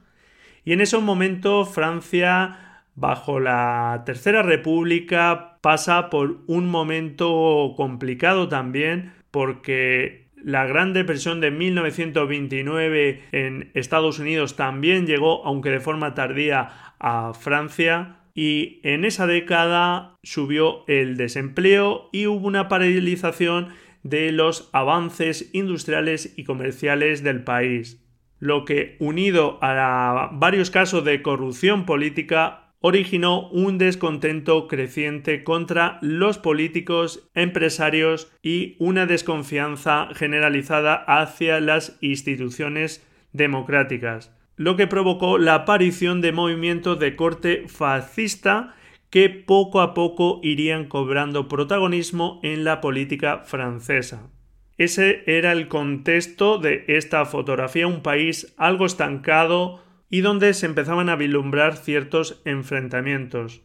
y 0.66 0.72
en 0.72 0.82
ese 0.82 0.98
momento 0.98 1.64
Francia, 1.64 2.82
bajo 2.94 3.40
la 3.40 4.02
Tercera 4.04 4.42
República, 4.42 5.58
pasa 5.62 6.10
por 6.10 6.42
un 6.46 6.68
momento 6.68 7.72
complicado 7.74 8.48
también 8.48 9.14
porque 9.30 10.25
la 10.46 10.64
Gran 10.64 10.92
Depresión 10.92 11.40
de 11.40 11.50
1929 11.50 13.24
en 13.32 13.72
Estados 13.74 14.20
Unidos 14.20 14.54
también 14.54 15.04
llegó, 15.04 15.44
aunque 15.44 15.70
de 15.70 15.80
forma 15.80 16.14
tardía, 16.14 16.94
a 17.00 17.34
Francia. 17.34 18.18
Y 18.32 18.78
en 18.84 19.04
esa 19.04 19.26
década 19.26 20.14
subió 20.22 20.84
el 20.86 21.16
desempleo 21.16 22.10
y 22.12 22.28
hubo 22.28 22.46
una 22.46 22.68
paralización 22.68 23.70
de 24.04 24.30
los 24.30 24.70
avances 24.72 25.50
industriales 25.52 26.32
y 26.36 26.44
comerciales 26.44 27.24
del 27.24 27.42
país, 27.42 28.06
lo 28.38 28.64
que 28.64 28.96
unido 29.00 29.58
a 29.62 30.30
varios 30.32 30.70
casos 30.70 31.04
de 31.04 31.22
corrupción 31.22 31.86
política 31.86 32.65
originó 32.86 33.48
un 33.48 33.78
descontento 33.78 34.68
creciente 34.68 35.42
contra 35.42 35.98
los 36.02 36.38
políticos, 36.38 37.28
empresarios 37.34 38.32
y 38.42 38.76
una 38.78 39.06
desconfianza 39.06 40.08
generalizada 40.14 40.94
hacia 40.94 41.60
las 41.60 41.98
instituciones 42.00 43.04
democráticas 43.32 44.36
lo 44.56 44.76
que 44.76 44.86
provocó 44.86 45.38
la 45.38 45.54
aparición 45.54 46.20
de 46.20 46.32
movimientos 46.32 46.98
de 46.98 47.14
corte 47.14 47.64
fascista 47.68 48.74
que 49.10 49.28
poco 49.28 49.80
a 49.80 49.94
poco 49.94 50.40
irían 50.42 50.86
cobrando 50.86 51.46
protagonismo 51.46 52.40
en 52.42 52.64
la 52.64 52.80
política 52.80 53.42
francesa. 53.44 54.30
Ese 54.78 55.22
era 55.26 55.52
el 55.52 55.68
contexto 55.68 56.58
de 56.58 56.84
esta 56.88 57.24
fotografía, 57.24 57.86
un 57.86 58.02
país 58.02 58.54
algo 58.58 58.84
estancado 58.84 59.82
y 60.10 60.20
donde 60.20 60.54
se 60.54 60.66
empezaban 60.66 61.08
a 61.08 61.16
vislumbrar 61.16 61.76
ciertos 61.76 62.40
enfrentamientos. 62.44 63.62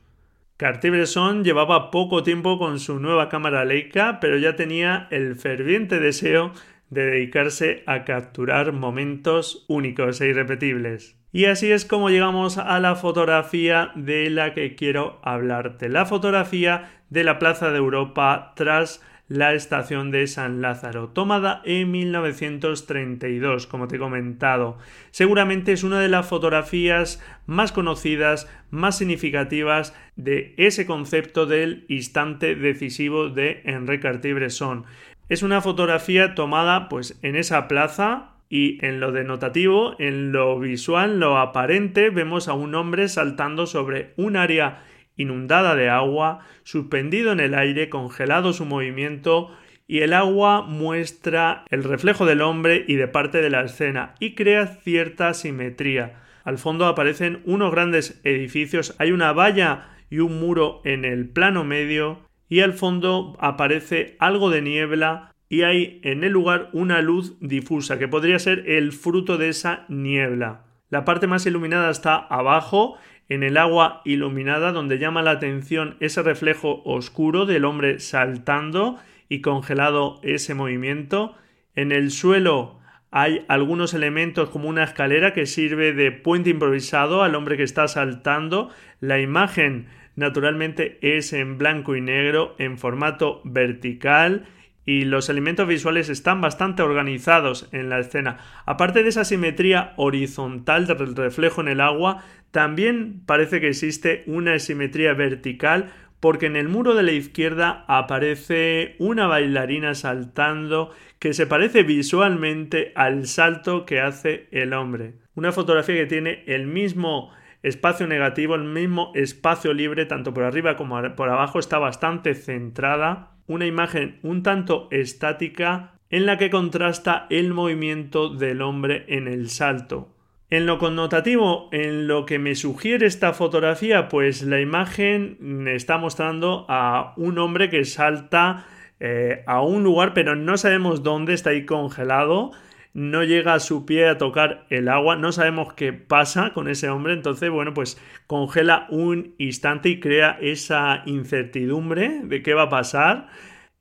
Cartier-Bresson 0.58 1.44
llevaba 1.44 1.90
poco 1.90 2.22
tiempo 2.24 2.60
con 2.60 2.80
su 2.80 3.00
nueva 3.00 3.30
cámara 3.30 3.66
Leica, 3.66 4.20
pero 4.20 4.38
ya 4.38 4.56
tenía 4.56 5.08
el 5.10 5.36
ferviente 5.36 6.00
deseo 6.00 6.52
de 6.92 7.06
dedicarse 7.06 7.84
a 7.88 8.04
capturar 8.04 8.72
momentos 8.72 9.66
únicos 9.68 10.22
e 10.22 10.28
irrepetibles. 10.28 11.18
Y 11.32 11.46
así 11.46 11.72
es 11.72 11.86
como 11.86 12.10
llegamos 12.10 12.58
a 12.58 12.80
la 12.80 12.96
fotografía 12.96 13.92
de 13.96 14.30
la 14.30 14.54
que 14.54 14.76
quiero 14.76 15.20
hablarte, 15.24 15.90
la 15.90 16.06
fotografía 16.06 16.92
de 17.10 17.24
la 17.24 17.40
Plaza 17.40 17.72
de 17.72 17.78
Europa 17.78 18.54
tras 18.56 19.02
la 19.32 19.54
estación 19.54 20.12
de 20.12 20.28
San 20.28 20.62
Lázaro, 20.62 21.08
tomada 21.08 21.62
en 21.64 21.90
1932, 21.90 23.66
como 23.66 23.88
te 23.88 23.96
he 23.96 24.00
comentado. 24.00 24.78
Seguramente 25.12 25.72
es 25.72 25.86
una 25.86 26.02
de 26.02 26.10
las 26.10 26.28
fotografías 26.28 27.24
más 27.46 27.72
conocidas, 27.72 28.50
más 28.72 28.98
significativas 28.98 29.96
de 30.18 30.54
ese 30.58 30.86
concepto 30.86 31.46
del 31.46 31.86
instante 31.88 32.56
decisivo 32.56 33.30
de 33.30 33.62
Henri 33.64 34.02
Cartier-Bresson. 34.02 34.84
Es 35.30 35.44
una 35.44 35.62
fotografía 35.62 36.36
tomada 36.36 36.90
pues 36.90 37.18
en 37.22 37.38
esa 37.38 37.70
plaza 37.70 38.32
y 38.50 38.86
en 38.86 39.00
lo 39.00 39.14
denotativo, 39.14 39.96
en 39.98 40.34
lo 40.34 40.60
visual, 40.60 41.22
lo 41.22 41.38
aparente, 41.38 42.10
vemos 42.10 42.50
a 42.50 42.54
un 42.54 42.76
hombre 42.76 43.08
saltando 43.08 43.66
sobre 43.66 44.12
un 44.18 44.36
área 44.36 44.84
inundada 45.22 45.76
de 45.76 45.90
agua, 45.90 46.40
suspendido 46.64 47.32
en 47.32 47.40
el 47.40 47.54
aire, 47.54 47.90
congelado 47.90 48.54
su 48.54 48.66
movimiento 48.66 49.52
y 49.88 50.00
el 50.00 50.14
agua 50.14 50.62
muestra 50.62 51.66
el 51.70 51.84
reflejo 51.84 52.26
del 52.26 52.42
hombre 52.42 52.86
y 52.88 52.96
de 52.96 53.10
parte 53.10 53.42
de 53.42 53.50
la 53.50 53.62
escena 53.62 54.16
y 54.20 54.36
crea 54.36 54.68
cierta 54.68 55.34
simetría. 55.34 56.22
Al 56.44 56.58
fondo 56.58 56.86
aparecen 56.86 57.42
unos 57.46 57.72
grandes 57.72 58.22
edificios, 58.24 58.96
hay 59.00 59.12
una 59.12 59.34
valla 59.34 59.90
y 60.10 60.20
un 60.20 60.40
muro 60.40 60.82
en 60.86 61.04
el 61.04 61.28
plano 61.28 61.64
medio 61.64 62.22
y 62.48 62.62
al 62.62 62.74
fondo 62.74 63.36
aparece 63.40 64.16
algo 64.20 64.50
de 64.50 64.62
niebla 64.62 65.32
y 65.50 65.64
hay 65.64 66.00
en 66.04 66.24
el 66.24 66.32
lugar 66.32 66.70
una 66.72 67.02
luz 67.02 67.38
difusa 67.42 68.00
que 68.00 68.08
podría 68.08 68.40
ser 68.40 68.64
el 68.70 68.94
fruto 68.94 69.38
de 69.38 69.50
esa 69.50 69.86
niebla. 69.90 70.64
La 70.90 71.06
parte 71.06 71.28
más 71.28 71.46
iluminada 71.46 71.90
está 71.90 72.16
abajo, 72.16 72.98
en 73.32 73.44
el 73.44 73.56
agua 73.56 74.02
iluminada, 74.04 74.74
donde 74.74 75.00
llama 75.00 75.22
la 75.22 75.32
atención 75.32 75.96
ese 76.02 76.22
reflejo 76.22 76.82
oscuro 76.84 77.46
del 77.46 77.64
hombre 77.64 78.02
saltando 78.02 79.00
y 79.30 79.40
congelado 79.40 80.20
ese 80.22 80.54
movimiento. 80.54 81.34
En 81.74 81.94
el 81.94 82.12
suelo 82.12 82.82
hay 83.10 83.46
algunos 83.48 83.94
elementos 83.94 84.50
como 84.50 84.68
una 84.68 84.84
escalera 84.84 85.32
que 85.32 85.46
sirve 85.46 85.94
de 85.94 86.12
puente 86.12 86.50
improvisado 86.50 87.24
al 87.24 87.36
hombre 87.36 87.56
que 87.56 87.64
está 87.64 87.88
saltando. 87.88 88.70
La 89.00 89.22
imagen 89.22 89.88
naturalmente 90.18 91.00
es 91.02 91.32
en 91.32 91.58
blanco 91.58 91.96
y 91.96 92.02
negro, 92.02 92.54
en 92.58 92.78
formato 92.78 93.40
vertical 93.46 94.46
y 94.86 95.06
los 95.06 95.30
elementos 95.30 95.68
visuales 95.68 96.10
están 96.10 96.42
bastante 96.42 96.82
organizados 96.82 97.70
en 97.72 97.90
la 97.90 98.00
escena. 98.00 98.40
Aparte 98.66 99.04
de 99.04 99.10
esa 99.10 99.26
simetría 99.26 99.94
horizontal 99.96 100.88
del 100.88 101.16
reflejo 101.16 101.62
en 101.62 101.68
el 101.68 101.82
agua, 101.82 102.24
también 102.52 103.24
parece 103.26 103.62
que 103.62 103.70
existe 103.70 104.24
una 104.28 104.60
simetría 104.60 105.14
vertical 105.14 105.92
porque 106.20 106.46
en 106.46 106.56
el 106.56 106.70
muro 106.70 106.94
de 106.94 107.04
la 107.04 107.14
izquierda 107.14 107.84
aparece 107.88 108.96
una 109.00 109.26
bailarina 109.26 109.96
saltando 109.96 110.92
que 111.18 111.34
se 111.34 111.48
parece 111.48 111.84
visualmente 111.84 112.92
al 112.96 113.26
salto 113.26 113.86
que 113.86 114.00
hace 114.00 114.48
el 114.52 114.74
hombre. 114.74 115.16
Una 115.34 115.52
fotografía 115.52 115.96
que 115.96 116.06
tiene 116.06 116.44
el 116.46 116.68
mismo 116.68 117.32
espacio 117.64 118.06
negativo, 118.06 118.56
el 118.56 118.66
mismo 118.66 119.12
espacio 119.16 119.74
libre, 119.74 120.06
tanto 120.06 120.34
por 120.34 120.44
arriba 120.44 120.76
como 120.76 121.02
por 121.16 121.30
abajo, 121.30 121.58
está 121.58 121.80
bastante 121.80 122.36
centrada. 122.36 123.32
Una 123.48 123.66
imagen 123.66 124.20
un 124.22 124.44
tanto 124.44 124.88
estática 124.92 125.94
en 126.10 126.26
la 126.26 126.38
que 126.38 126.50
contrasta 126.50 127.26
el 127.30 127.54
movimiento 127.54 128.30
del 128.30 128.62
hombre 128.62 129.06
en 129.08 129.28
el 129.28 129.50
salto. 129.50 130.11
En 130.52 130.66
lo 130.66 130.80
connotativo, 130.80 131.70
en 131.72 132.10
lo 132.10 132.26
que 132.26 132.38
me 132.38 132.56
sugiere 132.56 133.06
esta 133.06 133.32
fotografía, 133.32 134.10
pues 134.10 134.42
la 134.42 134.60
imagen 134.60 135.66
está 135.70 135.98
mostrando 135.98 136.66
a 136.68 137.14
un 137.16 137.40
hombre 137.40 137.70
que 137.70 137.86
salta 137.86 138.66
eh, 139.00 139.46
a 139.48 139.62
un 139.62 139.84
lugar, 139.84 140.14
pero 140.14 140.36
no 140.36 140.58
sabemos 140.58 141.04
dónde 141.04 141.36
está 141.36 141.52
ahí 141.52 141.66
congelado. 141.66 142.52
No 142.94 143.24
llega 143.24 143.54
a 143.54 143.62
su 143.62 143.86
pie 143.86 144.10
a 144.10 144.18
tocar 144.18 144.66
el 144.70 144.90
agua, 144.90 145.16
no 145.16 145.32
sabemos 145.32 145.72
qué 145.74 145.94
pasa 145.94 146.52
con 146.54 146.68
ese 146.68 146.90
hombre, 146.90 147.14
entonces 147.14 147.50
bueno, 147.50 147.74
pues 147.74 147.98
congela 148.28 148.88
un 148.90 149.36
instante 149.38 149.88
y 149.88 150.02
crea 150.02 150.38
esa 150.42 151.04
incertidumbre 151.06 152.24
de 152.26 152.44
qué 152.44 152.54
va 152.54 152.64
a 152.64 152.70
pasar. 152.70 153.30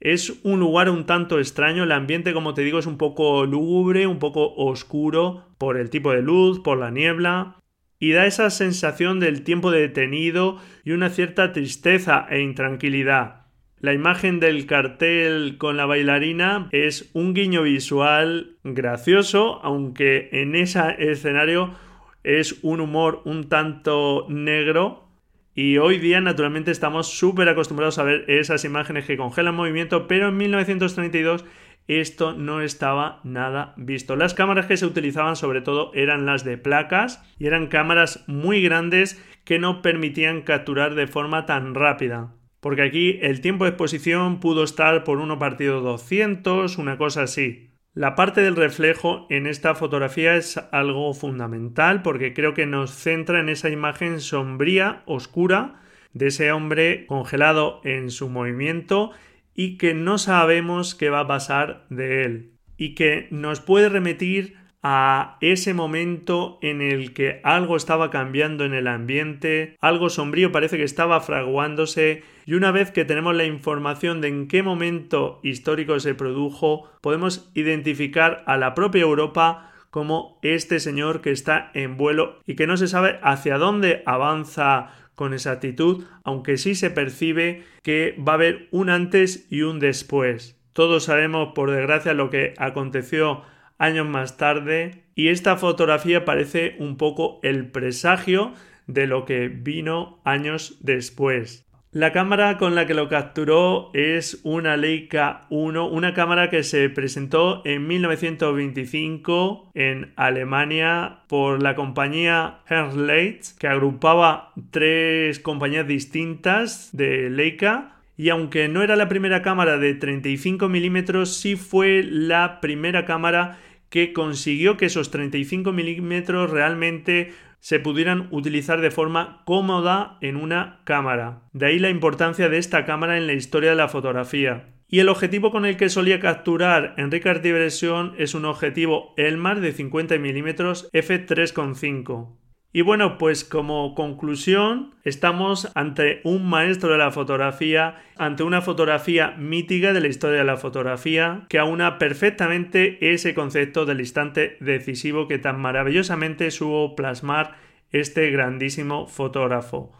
Es 0.00 0.40
un 0.44 0.60
lugar 0.60 0.88
un 0.88 1.04
tanto 1.04 1.38
extraño, 1.38 1.84
el 1.84 1.92
ambiente 1.92 2.32
como 2.32 2.54
te 2.54 2.62
digo 2.62 2.78
es 2.78 2.86
un 2.86 2.96
poco 2.96 3.44
lúgubre, 3.44 4.06
un 4.06 4.18
poco 4.18 4.54
oscuro 4.56 5.44
por 5.58 5.76
el 5.76 5.90
tipo 5.90 6.10
de 6.12 6.22
luz, 6.22 6.60
por 6.60 6.78
la 6.78 6.90
niebla, 6.90 7.56
y 7.98 8.12
da 8.12 8.24
esa 8.24 8.48
sensación 8.48 9.20
del 9.20 9.44
tiempo 9.44 9.70
detenido 9.70 10.56
y 10.84 10.92
una 10.92 11.10
cierta 11.10 11.52
tristeza 11.52 12.26
e 12.30 12.40
intranquilidad. 12.40 13.40
La 13.78 13.92
imagen 13.92 14.40
del 14.40 14.66
cartel 14.66 15.56
con 15.58 15.76
la 15.76 15.84
bailarina 15.84 16.68
es 16.72 17.10
un 17.12 17.34
guiño 17.34 17.62
visual 17.62 18.56
gracioso, 18.64 19.60
aunque 19.62 20.30
en 20.32 20.56
ese 20.56 20.96
escenario 20.98 21.74
es 22.22 22.58
un 22.62 22.80
humor 22.80 23.20
un 23.26 23.50
tanto 23.50 24.26
negro. 24.30 25.09
Y 25.54 25.78
hoy 25.78 25.98
día, 25.98 26.20
naturalmente, 26.20 26.70
estamos 26.70 27.08
súper 27.08 27.48
acostumbrados 27.48 27.98
a 27.98 28.04
ver 28.04 28.24
esas 28.28 28.64
imágenes 28.64 29.04
que 29.04 29.16
congelan 29.16 29.54
movimiento, 29.54 30.06
pero 30.06 30.28
en 30.28 30.36
1932 30.36 31.44
esto 31.88 32.34
no 32.34 32.60
estaba 32.60 33.20
nada 33.24 33.74
visto. 33.76 34.14
Las 34.14 34.32
cámaras 34.34 34.66
que 34.66 34.76
se 34.76 34.86
utilizaban 34.86 35.34
sobre 35.34 35.60
todo 35.60 35.90
eran 35.94 36.24
las 36.24 36.44
de 36.44 36.56
placas 36.56 37.24
y 37.38 37.46
eran 37.46 37.66
cámaras 37.66 38.22
muy 38.28 38.62
grandes 38.62 39.20
que 39.44 39.58
no 39.58 39.82
permitían 39.82 40.42
capturar 40.42 40.94
de 40.94 41.08
forma 41.08 41.46
tan 41.46 41.74
rápida. 41.74 42.32
Porque 42.60 42.82
aquí 42.82 43.18
el 43.22 43.40
tiempo 43.40 43.64
de 43.64 43.70
exposición 43.70 44.38
pudo 44.38 44.62
estar 44.62 45.02
por 45.02 45.18
uno 45.18 45.40
partido 45.40 45.80
200, 45.80 46.78
una 46.78 46.96
cosa 46.96 47.22
así. 47.22 47.69
La 47.92 48.14
parte 48.14 48.40
del 48.40 48.55
reflejo 48.55 49.26
en 49.31 49.48
esta 49.48 49.74
fotografía 49.74 50.37
es 50.37 50.59
algo 50.70 51.12
fundamental 51.12 52.03
porque 52.03 52.33
creo 52.33 52.55
que 52.55 52.64
nos 52.64 52.92
centra 52.92 53.40
en 53.40 53.48
esa 53.48 53.68
imagen 53.68 54.20
sombría, 54.20 55.03
oscura, 55.07 55.83
de 56.12 56.29
ese 56.29 56.53
hombre 56.53 57.07
congelado 57.07 57.81
en 57.85 58.11
su 58.11 58.29
movimiento 58.29 59.11
y 59.55 59.76
que 59.76 59.94
no 59.94 60.18
sabemos 60.18 60.94
qué 60.94 61.11
va 61.11 61.20
a 61.20 61.26
pasar 61.26 61.87
de 61.90 62.24
él 62.24 62.53
y 62.76 62.94
que 62.94 63.26
nos 63.31 63.61
puede 63.61 63.88
remitir 63.88 64.57
a 64.82 65.36
ese 65.40 65.74
momento 65.74 66.58
en 66.62 66.80
el 66.80 67.12
que 67.12 67.40
algo 67.44 67.76
estaba 67.76 68.10
cambiando 68.10 68.64
en 68.64 68.72
el 68.72 68.86
ambiente, 68.86 69.76
algo 69.80 70.08
sombrío 70.08 70.52
parece 70.52 70.78
que 70.78 70.84
estaba 70.84 71.20
fraguándose 71.20 72.22
y 72.46 72.54
una 72.54 72.70
vez 72.70 72.90
que 72.90 73.04
tenemos 73.04 73.34
la 73.34 73.44
información 73.44 74.20
de 74.20 74.28
en 74.28 74.48
qué 74.48 74.62
momento 74.62 75.40
histórico 75.42 76.00
se 76.00 76.14
produjo, 76.14 76.90
podemos 77.00 77.50
identificar 77.54 78.42
a 78.46 78.56
la 78.56 78.74
propia 78.74 79.02
Europa 79.02 79.72
como 79.90 80.38
este 80.42 80.80
señor 80.80 81.20
que 81.20 81.32
está 81.32 81.70
en 81.74 81.96
vuelo 81.96 82.38
y 82.46 82.54
que 82.54 82.66
no 82.66 82.76
se 82.76 82.88
sabe 82.88 83.18
hacia 83.22 83.58
dónde 83.58 84.02
avanza 84.06 84.92
con 85.14 85.34
exactitud, 85.34 86.04
aunque 86.24 86.56
sí 86.56 86.74
se 86.74 86.90
percibe 86.90 87.64
que 87.82 88.16
va 88.26 88.32
a 88.32 88.34
haber 88.36 88.68
un 88.70 88.88
antes 88.88 89.46
y 89.50 89.62
un 89.62 89.78
después. 89.78 90.58
Todos 90.72 91.04
sabemos, 91.04 91.50
por 91.54 91.70
desgracia, 91.70 92.14
lo 92.14 92.30
que 92.30 92.54
aconteció 92.56 93.42
años 93.80 94.06
más 94.06 94.36
tarde 94.36 95.02
y 95.16 95.28
esta 95.28 95.56
fotografía 95.56 96.24
parece 96.24 96.76
un 96.78 96.96
poco 96.96 97.40
el 97.42 97.66
presagio 97.66 98.52
de 98.86 99.08
lo 99.08 99.24
que 99.24 99.48
vino 99.48 100.20
años 100.24 100.78
después. 100.80 101.66
La 101.92 102.12
cámara 102.12 102.56
con 102.56 102.76
la 102.76 102.86
que 102.86 102.94
lo 102.94 103.08
capturó 103.08 103.90
es 103.94 104.40
una 104.44 104.76
Leica 104.76 105.46
1, 105.50 105.88
una 105.88 106.14
cámara 106.14 106.48
que 106.48 106.62
se 106.62 106.88
presentó 106.88 107.62
en 107.64 107.88
1925 107.88 109.72
en 109.74 110.12
Alemania 110.14 111.24
por 111.26 111.60
la 111.60 111.74
compañía 111.74 112.60
Herleitz, 112.68 113.54
que 113.54 113.66
agrupaba 113.66 114.52
tres 114.70 115.40
compañías 115.40 115.88
distintas 115.88 116.90
de 116.92 117.28
Leica. 117.28 117.96
Y 118.16 118.28
aunque 118.28 118.68
no 118.68 118.82
era 118.82 118.94
la 118.94 119.08
primera 119.08 119.42
cámara 119.42 119.76
de 119.76 119.94
35 119.94 120.68
milímetros, 120.68 121.34
sí 121.38 121.56
fue 121.56 122.04
la 122.04 122.60
primera 122.60 123.04
cámara 123.04 123.58
que 123.90 124.12
consiguió 124.12 124.76
que 124.76 124.87
esos 124.87 125.11
35 125.11 125.72
milímetros 125.72 126.50
realmente 126.50 127.33
se 127.59 127.79
pudieran 127.79 128.29
utilizar 128.31 128.81
de 128.81 128.90
forma 128.90 129.42
cómoda 129.44 130.16
en 130.22 130.37
una 130.37 130.81
cámara. 130.85 131.42
De 131.53 131.66
ahí 131.66 131.79
la 131.79 131.90
importancia 131.90 132.48
de 132.48 132.59
esta 132.59 132.87
cámara 132.87 133.18
en 133.18 133.26
la 133.26 133.35
historia 133.35 133.70
de 133.70 133.76
la 133.76 133.88
fotografía. 133.88 134.68
Y 134.88 134.98
el 134.98 135.09
objetivo 135.09 135.53
con 135.53 135.66
el 135.66 135.76
que 135.76 135.88
solía 135.88 136.18
capturar 136.18 136.94
Enrique 136.96 137.29
Artiversión 137.29 138.14
es 138.18 138.35
un 138.35 138.44
objetivo 138.44 139.14
Elmar 139.16 139.61
de 139.61 139.72
50 139.72 140.18
mm 140.18 140.48
f3.5. 140.92 142.29
Y 142.72 142.83
bueno, 142.83 143.18
pues 143.18 143.42
como 143.42 143.96
conclusión, 143.96 144.94
estamos 145.02 145.72
ante 145.74 146.20
un 146.22 146.48
maestro 146.48 146.92
de 146.92 146.98
la 146.98 147.11
fotografía, 147.11 147.96
ante 148.16 148.44
una 148.44 148.62
fotografía 148.62 149.33
mítica 149.33 149.92
de 149.92 150.00
la 150.00 150.06
historia 150.06 150.38
de 150.38 150.44
la 150.44 150.56
fotografía, 150.56 151.46
que 151.48 151.59
aúna 151.59 151.98
perfectamente 151.98 153.12
ese 153.12 153.35
concepto 153.35 153.87
del 153.87 153.98
instante 153.98 154.56
decisivo 154.61 155.26
que 155.26 155.38
tan 155.38 155.61
maravillosamente 155.61 156.52
supo 156.52 156.94
plasmar 156.94 157.56
este 157.90 158.30
grandísimo 158.30 159.09
fotógrafo. 159.09 159.90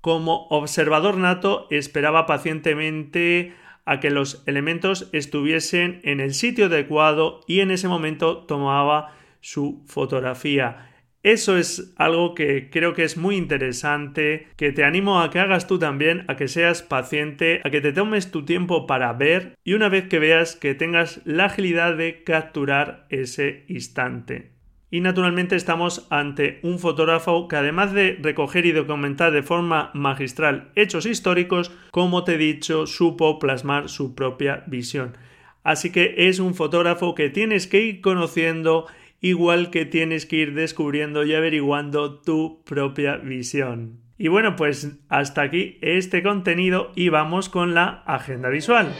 Como 0.00 0.46
observador 0.46 1.16
nato, 1.16 1.66
esperaba 1.70 2.26
pacientemente 2.26 3.52
a 3.84 3.98
que 3.98 4.10
los 4.10 4.44
elementos 4.46 5.10
estuviesen 5.12 6.00
en 6.04 6.20
el 6.20 6.34
sitio 6.34 6.66
adecuado 6.66 7.40
y 7.48 7.60
en 7.60 7.72
ese 7.72 7.88
momento 7.88 8.38
tomaba 8.38 9.12
su 9.40 9.82
fotografía 9.88 10.91
eso 11.22 11.56
es 11.56 11.94
algo 11.96 12.34
que 12.34 12.68
creo 12.70 12.94
que 12.94 13.04
es 13.04 13.16
muy 13.16 13.36
interesante, 13.36 14.48
que 14.56 14.72
te 14.72 14.84
animo 14.84 15.20
a 15.20 15.30
que 15.30 15.38
hagas 15.38 15.66
tú 15.66 15.78
también, 15.78 16.24
a 16.28 16.36
que 16.36 16.48
seas 16.48 16.82
paciente, 16.82 17.60
a 17.64 17.70
que 17.70 17.80
te 17.80 17.92
tomes 17.92 18.30
tu 18.30 18.44
tiempo 18.44 18.86
para 18.86 19.12
ver 19.12 19.56
y 19.64 19.74
una 19.74 19.88
vez 19.88 20.08
que 20.08 20.18
veas 20.18 20.56
que 20.56 20.74
tengas 20.74 21.20
la 21.24 21.44
agilidad 21.44 21.96
de 21.96 22.24
capturar 22.24 23.06
ese 23.08 23.64
instante. 23.68 24.50
Y 24.90 25.00
naturalmente 25.00 25.56
estamos 25.56 26.06
ante 26.10 26.60
un 26.62 26.78
fotógrafo 26.78 27.48
que 27.48 27.56
además 27.56 27.94
de 27.94 28.18
recoger 28.20 28.66
y 28.66 28.72
documentar 28.72 29.32
de 29.32 29.42
forma 29.42 29.90
magistral 29.94 30.70
hechos 30.74 31.06
históricos, 31.06 31.72
como 31.92 32.24
te 32.24 32.34
he 32.34 32.38
dicho, 32.38 32.86
supo 32.86 33.38
plasmar 33.38 33.88
su 33.88 34.14
propia 34.14 34.64
visión. 34.66 35.16
Así 35.64 35.90
que 35.90 36.14
es 36.28 36.40
un 36.40 36.54
fotógrafo 36.54 37.14
que 37.14 37.30
tienes 37.30 37.66
que 37.66 37.80
ir 37.80 38.00
conociendo 38.00 38.86
igual 39.22 39.70
que 39.70 39.86
tienes 39.86 40.26
que 40.26 40.36
ir 40.36 40.54
descubriendo 40.54 41.24
y 41.24 41.32
averiguando 41.34 42.20
tu 42.20 42.62
propia 42.64 43.16
visión. 43.16 44.00
Y 44.18 44.28
bueno, 44.28 44.56
pues 44.56 44.98
hasta 45.08 45.42
aquí 45.42 45.78
este 45.80 46.22
contenido 46.22 46.92
y 46.94 47.08
vamos 47.08 47.48
con 47.48 47.72
la 47.72 48.02
agenda 48.04 48.50
visual. 48.50 48.92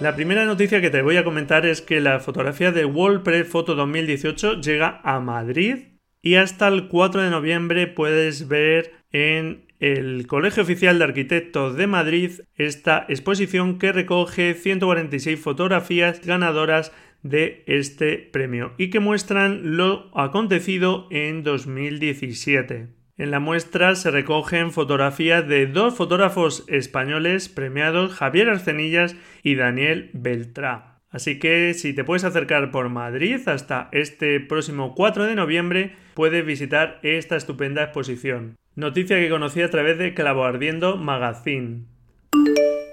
La 0.00 0.14
primera 0.14 0.44
noticia 0.44 0.80
que 0.80 0.90
te 0.90 1.02
voy 1.02 1.16
a 1.16 1.24
comentar 1.24 1.64
es 1.64 1.80
que 1.80 2.00
la 2.00 2.20
fotografía 2.20 2.72
de 2.72 2.84
WordPress 2.84 3.48
Photo 3.48 3.74
2018 3.74 4.60
llega 4.60 5.00
a 5.02 5.18
Madrid 5.18 5.93
y 6.24 6.36
hasta 6.36 6.66
el 6.66 6.88
4 6.88 7.22
de 7.22 7.30
noviembre 7.30 7.86
puedes 7.86 8.48
ver 8.48 8.92
en 9.12 9.66
el 9.78 10.26
Colegio 10.26 10.62
Oficial 10.62 10.98
de 10.98 11.04
Arquitectos 11.04 11.76
de 11.76 11.86
Madrid 11.86 12.40
esta 12.56 13.04
exposición 13.10 13.78
que 13.78 13.92
recoge 13.92 14.54
146 14.54 15.38
fotografías 15.38 16.24
ganadoras 16.24 16.92
de 17.22 17.62
este 17.66 18.16
premio 18.16 18.72
y 18.78 18.88
que 18.88 19.00
muestran 19.00 19.76
lo 19.76 20.10
acontecido 20.18 21.08
en 21.10 21.42
2017. 21.42 22.88
En 23.18 23.30
la 23.30 23.38
muestra 23.38 23.94
se 23.94 24.10
recogen 24.10 24.72
fotografías 24.72 25.46
de 25.46 25.66
dos 25.66 25.94
fotógrafos 25.94 26.64
españoles 26.68 27.50
premiados, 27.50 28.14
Javier 28.14 28.48
Arcenillas 28.48 29.14
y 29.42 29.56
Daniel 29.56 30.10
Beltrá. 30.14 30.93
Así 31.14 31.38
que 31.38 31.74
si 31.74 31.94
te 31.94 32.02
puedes 32.02 32.24
acercar 32.24 32.72
por 32.72 32.88
Madrid 32.88 33.40
hasta 33.46 33.88
este 33.92 34.40
próximo 34.40 34.96
4 34.96 35.26
de 35.26 35.36
noviembre, 35.36 35.94
puedes 36.14 36.44
visitar 36.44 36.98
esta 37.04 37.36
estupenda 37.36 37.84
exposición. 37.84 38.56
Noticia 38.74 39.20
que 39.20 39.30
conocí 39.30 39.62
a 39.62 39.70
través 39.70 39.96
de 39.96 40.12
Clavo 40.12 40.44
Ardiendo 40.44 40.96
Magazine. 40.96 41.84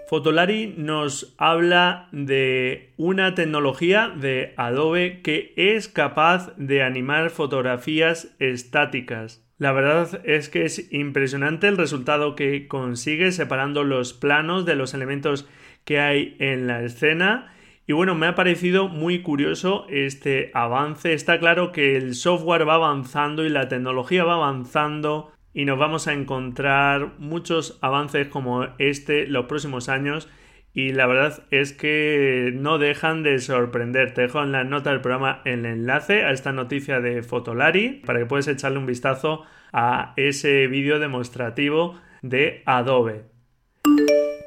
Fotolari 0.07 0.75
nos 0.77 1.33
habla 1.39 2.09
de 2.11 2.93
una 2.95 3.33
tecnología 3.33 4.13
de 4.15 4.53
Adobe 4.55 5.23
que 5.23 5.53
es 5.55 5.87
capaz 5.87 6.53
de 6.57 6.83
animar 6.83 7.31
fotografías 7.31 8.35
estáticas. 8.37 9.43
La 9.57 9.71
verdad 9.71 10.21
es 10.25 10.49
que 10.49 10.65
es 10.65 10.93
impresionante 10.93 11.67
el 11.67 11.77
resultado 11.77 12.35
que 12.35 12.67
consigue 12.67 13.31
separando 13.31 13.83
los 13.83 14.13
planos 14.13 14.67
de 14.67 14.75
los 14.75 14.93
elementos 14.93 15.47
que 15.85 15.99
hay 15.99 16.35
en 16.37 16.67
la 16.67 16.83
escena. 16.83 17.55
Y 17.87 17.93
bueno, 17.93 18.15
me 18.15 18.27
ha 18.27 18.35
parecido 18.35 18.87
muy 18.87 19.21
curioso 19.21 19.85
este 19.89 20.51
avance. 20.53 21.13
Está 21.13 21.39
claro 21.39 21.71
que 21.71 21.97
el 21.97 22.15
software 22.15 22.67
va 22.67 22.75
avanzando 22.75 23.43
y 23.43 23.49
la 23.49 23.67
tecnología 23.67 24.23
va 24.23 24.35
avanzando 24.35 25.31
y 25.53 25.65
nos 25.65 25.77
vamos 25.77 26.07
a 26.07 26.13
encontrar 26.13 27.13
muchos 27.17 27.77
avances 27.81 28.27
como 28.27 28.67
este 28.77 29.27
los 29.27 29.45
próximos 29.45 29.89
años 29.89 30.29
y 30.73 30.93
la 30.93 31.05
verdad 31.05 31.43
es 31.51 31.73
que 31.73 32.53
no 32.55 32.77
dejan 32.77 33.23
de 33.23 33.39
sorprender. 33.39 34.13
Te 34.13 34.21
dejo 34.21 34.41
en 34.41 34.53
la 34.53 34.63
nota 34.63 34.91
del 34.91 35.01
programa 35.01 35.41
el 35.43 35.65
enlace 35.65 36.23
a 36.23 36.31
esta 36.31 36.53
noticia 36.53 37.01
de 37.01 37.23
Fotolari 37.23 38.01
para 38.05 38.19
que 38.19 38.25
puedas 38.25 38.47
echarle 38.47 38.77
un 38.77 38.85
vistazo 38.85 39.43
a 39.73 40.13
ese 40.15 40.67
vídeo 40.67 40.99
demostrativo 40.99 41.99
de 42.21 42.63
Adobe. 42.65 43.25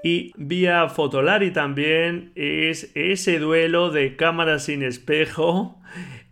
Y 0.05 0.35
vía 0.37 0.91
Fotolari 0.91 1.51
también 1.51 2.31
es 2.35 2.93
ese 2.95 3.39
duelo 3.39 3.91
de 3.91 4.17
cámaras 4.17 4.67
sin 4.67 4.83
espejo 4.83 5.81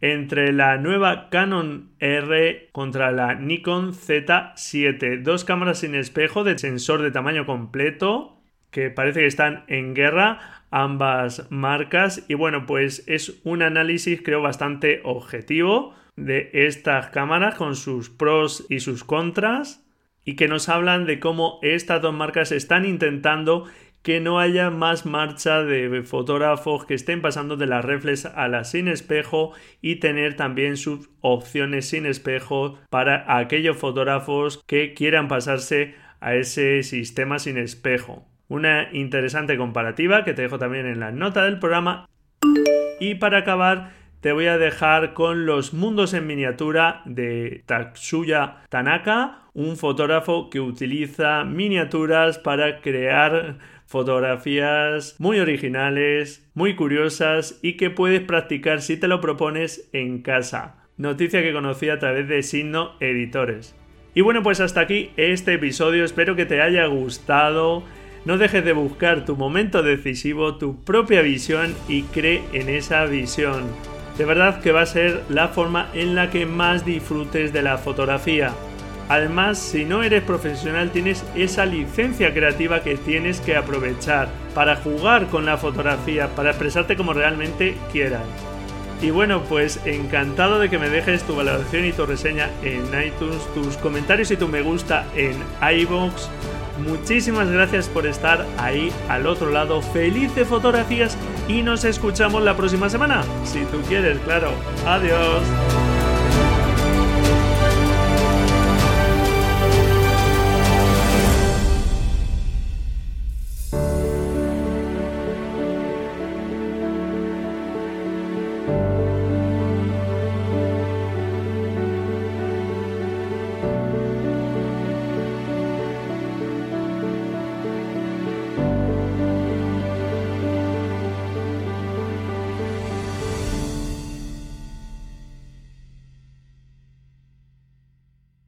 entre 0.03 0.53
la 0.53 0.77
nueva 0.77 1.31
Canon 1.31 1.89
R 1.99 2.69
contra 2.73 3.13
la 3.13 3.35
Nikon 3.35 3.95
Z7. 3.95 5.23
Dos 5.23 5.47
cámaras 5.47 5.79
sin 5.79 5.95
espejo 5.95 6.45
de 6.45 6.59
sensor 6.59 7.01
de 7.01 7.13
tamaño 7.13 7.47
completo 7.47 8.43
que 8.71 8.91
parece 8.91 9.21
que 9.21 9.27
están 9.27 9.65
en 9.69 9.95
guerra 9.95 10.65
ambas 10.71 11.51
marcas 11.51 12.27
y 12.29 12.35
bueno 12.35 12.67
pues 12.67 13.05
es 13.07 13.41
un 13.43 13.63
análisis 13.63 14.21
creo 14.23 14.43
bastante 14.43 15.01
objetivo 15.05 15.95
de 16.17 16.51
estas 16.53 17.09
cámaras 17.09 17.55
con 17.55 17.75
sus 17.75 18.11
pros 18.11 18.67
y 18.69 18.81
sus 18.81 19.03
contras 19.03 19.83
y 20.25 20.37
que 20.37 20.49
nos 20.49 20.69
hablan 20.69 21.07
de 21.07 21.21
cómo 21.21 21.59
estas 21.63 22.03
dos 22.03 22.15
marcas 22.15 22.53
están 22.53 22.85
intentando 22.85 23.67
que 24.03 24.21
no 24.21 24.41
haya 24.41 24.71
más 24.71 25.07
marcha 25.07 25.63
de 25.63 26.03
fotógrafos 26.03 26.85
que 26.87 26.95
estén 26.95 27.23
pasando 27.23 27.57
de 27.57 27.67
las 27.67 27.85
reflex 27.85 28.27
a 28.27 28.49
las 28.49 28.73
sin 28.73 28.89
espejo 28.89 29.53
y 29.81 29.97
tener 29.97 30.35
también 30.35 30.77
sus 30.77 31.09
opciones 31.21 31.89
sin 31.89 32.07
espejo 32.07 32.79
para 32.91 33.39
aquellos 33.39 33.77
fotógrafos 33.77 34.63
que 34.67 34.95
quieran 34.95 35.29
pasarse 35.29 35.95
a 36.21 36.35
ese 36.35 36.83
sistema 36.83 37.39
sin 37.39 37.59
espejo. 37.59 38.27
Una 38.49 38.89
interesante 38.93 39.57
comparativa 39.57 40.25
que 40.25 40.35
te 40.35 40.43
dejo 40.43 40.59
también 40.59 40.87
en 40.87 41.01
la 41.01 41.13
nota 41.13 41.45
del 41.45 41.59
programa. 41.59 42.09
Y 43.01 43.15
para 43.17 43.39
acabar, 43.39 43.93
te 44.23 44.31
voy 44.31 44.47
a 44.47 44.57
dejar 44.57 45.15
con 45.15 45.47
los 45.47 45.75
mundos 45.75 46.15
en 46.15 46.29
miniatura 46.29 47.03
de 47.07 47.65
Tatsuya 47.67 48.63
Tanaka, 48.69 49.49
un 49.53 49.77
fotógrafo 49.77 50.49
que 50.49 50.61
utiliza 50.61 51.43
miniaturas 51.43 52.39
para 52.39 52.81
crear 52.81 53.59
fotografías 53.85 55.17
muy 55.19 55.41
originales, 55.41 56.49
muy 56.55 56.77
curiosas 56.77 57.59
y 57.63 57.77
que 57.77 57.91
puedes 57.91 58.21
practicar 58.21 58.81
si 58.81 58.97
te 58.97 59.09
lo 59.09 59.21
propones 59.21 59.91
en 59.93 60.23
casa. 60.23 60.77
Noticia 60.97 61.43
que 61.43 61.53
conocí 61.53 61.89
a 61.89 61.99
través 61.99 62.29
de 62.29 62.45
Signo 62.45 62.93
Editores. 63.01 63.75
Y 64.15 64.21
bueno, 64.21 64.45
pues 64.45 64.61
hasta 64.61 64.83
aquí 64.83 65.11
este 65.17 65.55
episodio, 65.55 66.05
espero 66.05 66.37
que 66.37 66.47
te 66.47 66.63
haya 66.63 66.87
gustado. 66.87 67.83
No 68.25 68.39
dejes 68.39 68.65
de 68.65 68.73
buscar 68.73 69.25
tu 69.25 69.35
momento 69.35 69.83
decisivo, 69.83 70.59
tu 70.59 70.85
propia 70.85 71.23
visión 71.23 71.75
y 71.89 72.03
cree 72.05 72.45
en 72.53 72.69
esa 72.69 73.05
visión. 73.07 73.65
De 74.19 74.25
verdad 74.25 74.61
que 74.61 74.73
va 74.73 74.83
a 74.83 74.87
ser 74.87 75.23
la 75.29 75.49
forma 75.49 75.89
en 75.95 76.15
la 76.15 76.31
que 76.31 76.47
más 76.47 76.85
disfrutes 76.85 77.53
de 77.53 77.63
la 77.63 77.79
fotografía. 77.79 78.53
Además, 79.09 79.59
si 79.59 79.85
no 79.85 80.03
eres 80.03 80.23
profesional, 80.23 80.91
tienes 80.91 81.25
esa 81.35 81.67
licencia 81.67 82.33
creativa 82.33 82.81
que 82.81 82.97
tienes 82.97 83.41
que 83.41 83.57
aprovechar 83.57 84.29
para 84.55 84.77
jugar 84.77 85.27
con 85.27 85.45
la 85.45 85.57
fotografía, 85.57 86.29
para 86.29 86.51
expresarte 86.51 86.97
como 86.97 87.13
realmente 87.13 87.77
quieras. 87.91 88.23
Y 89.03 89.11
bueno, 89.11 89.43
pues 89.49 89.81
encantado 89.85 90.61
de 90.61 90.71
que 90.71 90.79
me 90.79 90.89
dejes 90.89 91.25
tu 91.25 91.35
valoración 91.35 91.85
y 91.85 91.93
tu 91.93 92.07
reseña 92.07 92.51
en 92.63 92.85
iTunes, 93.05 93.43
tus 93.53 93.77
comentarios 93.79 94.31
y 94.31 94.37
tu 94.37 94.47
me 94.47 94.63
gusta 94.63 95.05
en 95.17 95.35
iBox. 95.81 96.29
Muchísimas 96.87 97.49
gracias 97.51 97.89
por 97.89 98.07
estar 98.07 98.47
ahí 98.59 98.93
al 99.09 99.27
otro 99.27 99.51
lado. 99.51 99.83
Feliz 99.83 100.35
de 100.35 100.45
fotografías 100.45 101.17
y 101.49 101.63
nos 101.63 101.85
escuchamos 101.85 102.43
la 102.43 102.57
próxima 102.57 102.89
semana. 102.89 103.23
Si 103.45 103.65
tú 103.67 103.81
quieres, 103.89 104.19
claro. 104.21 104.51
Adiós. 104.87 105.43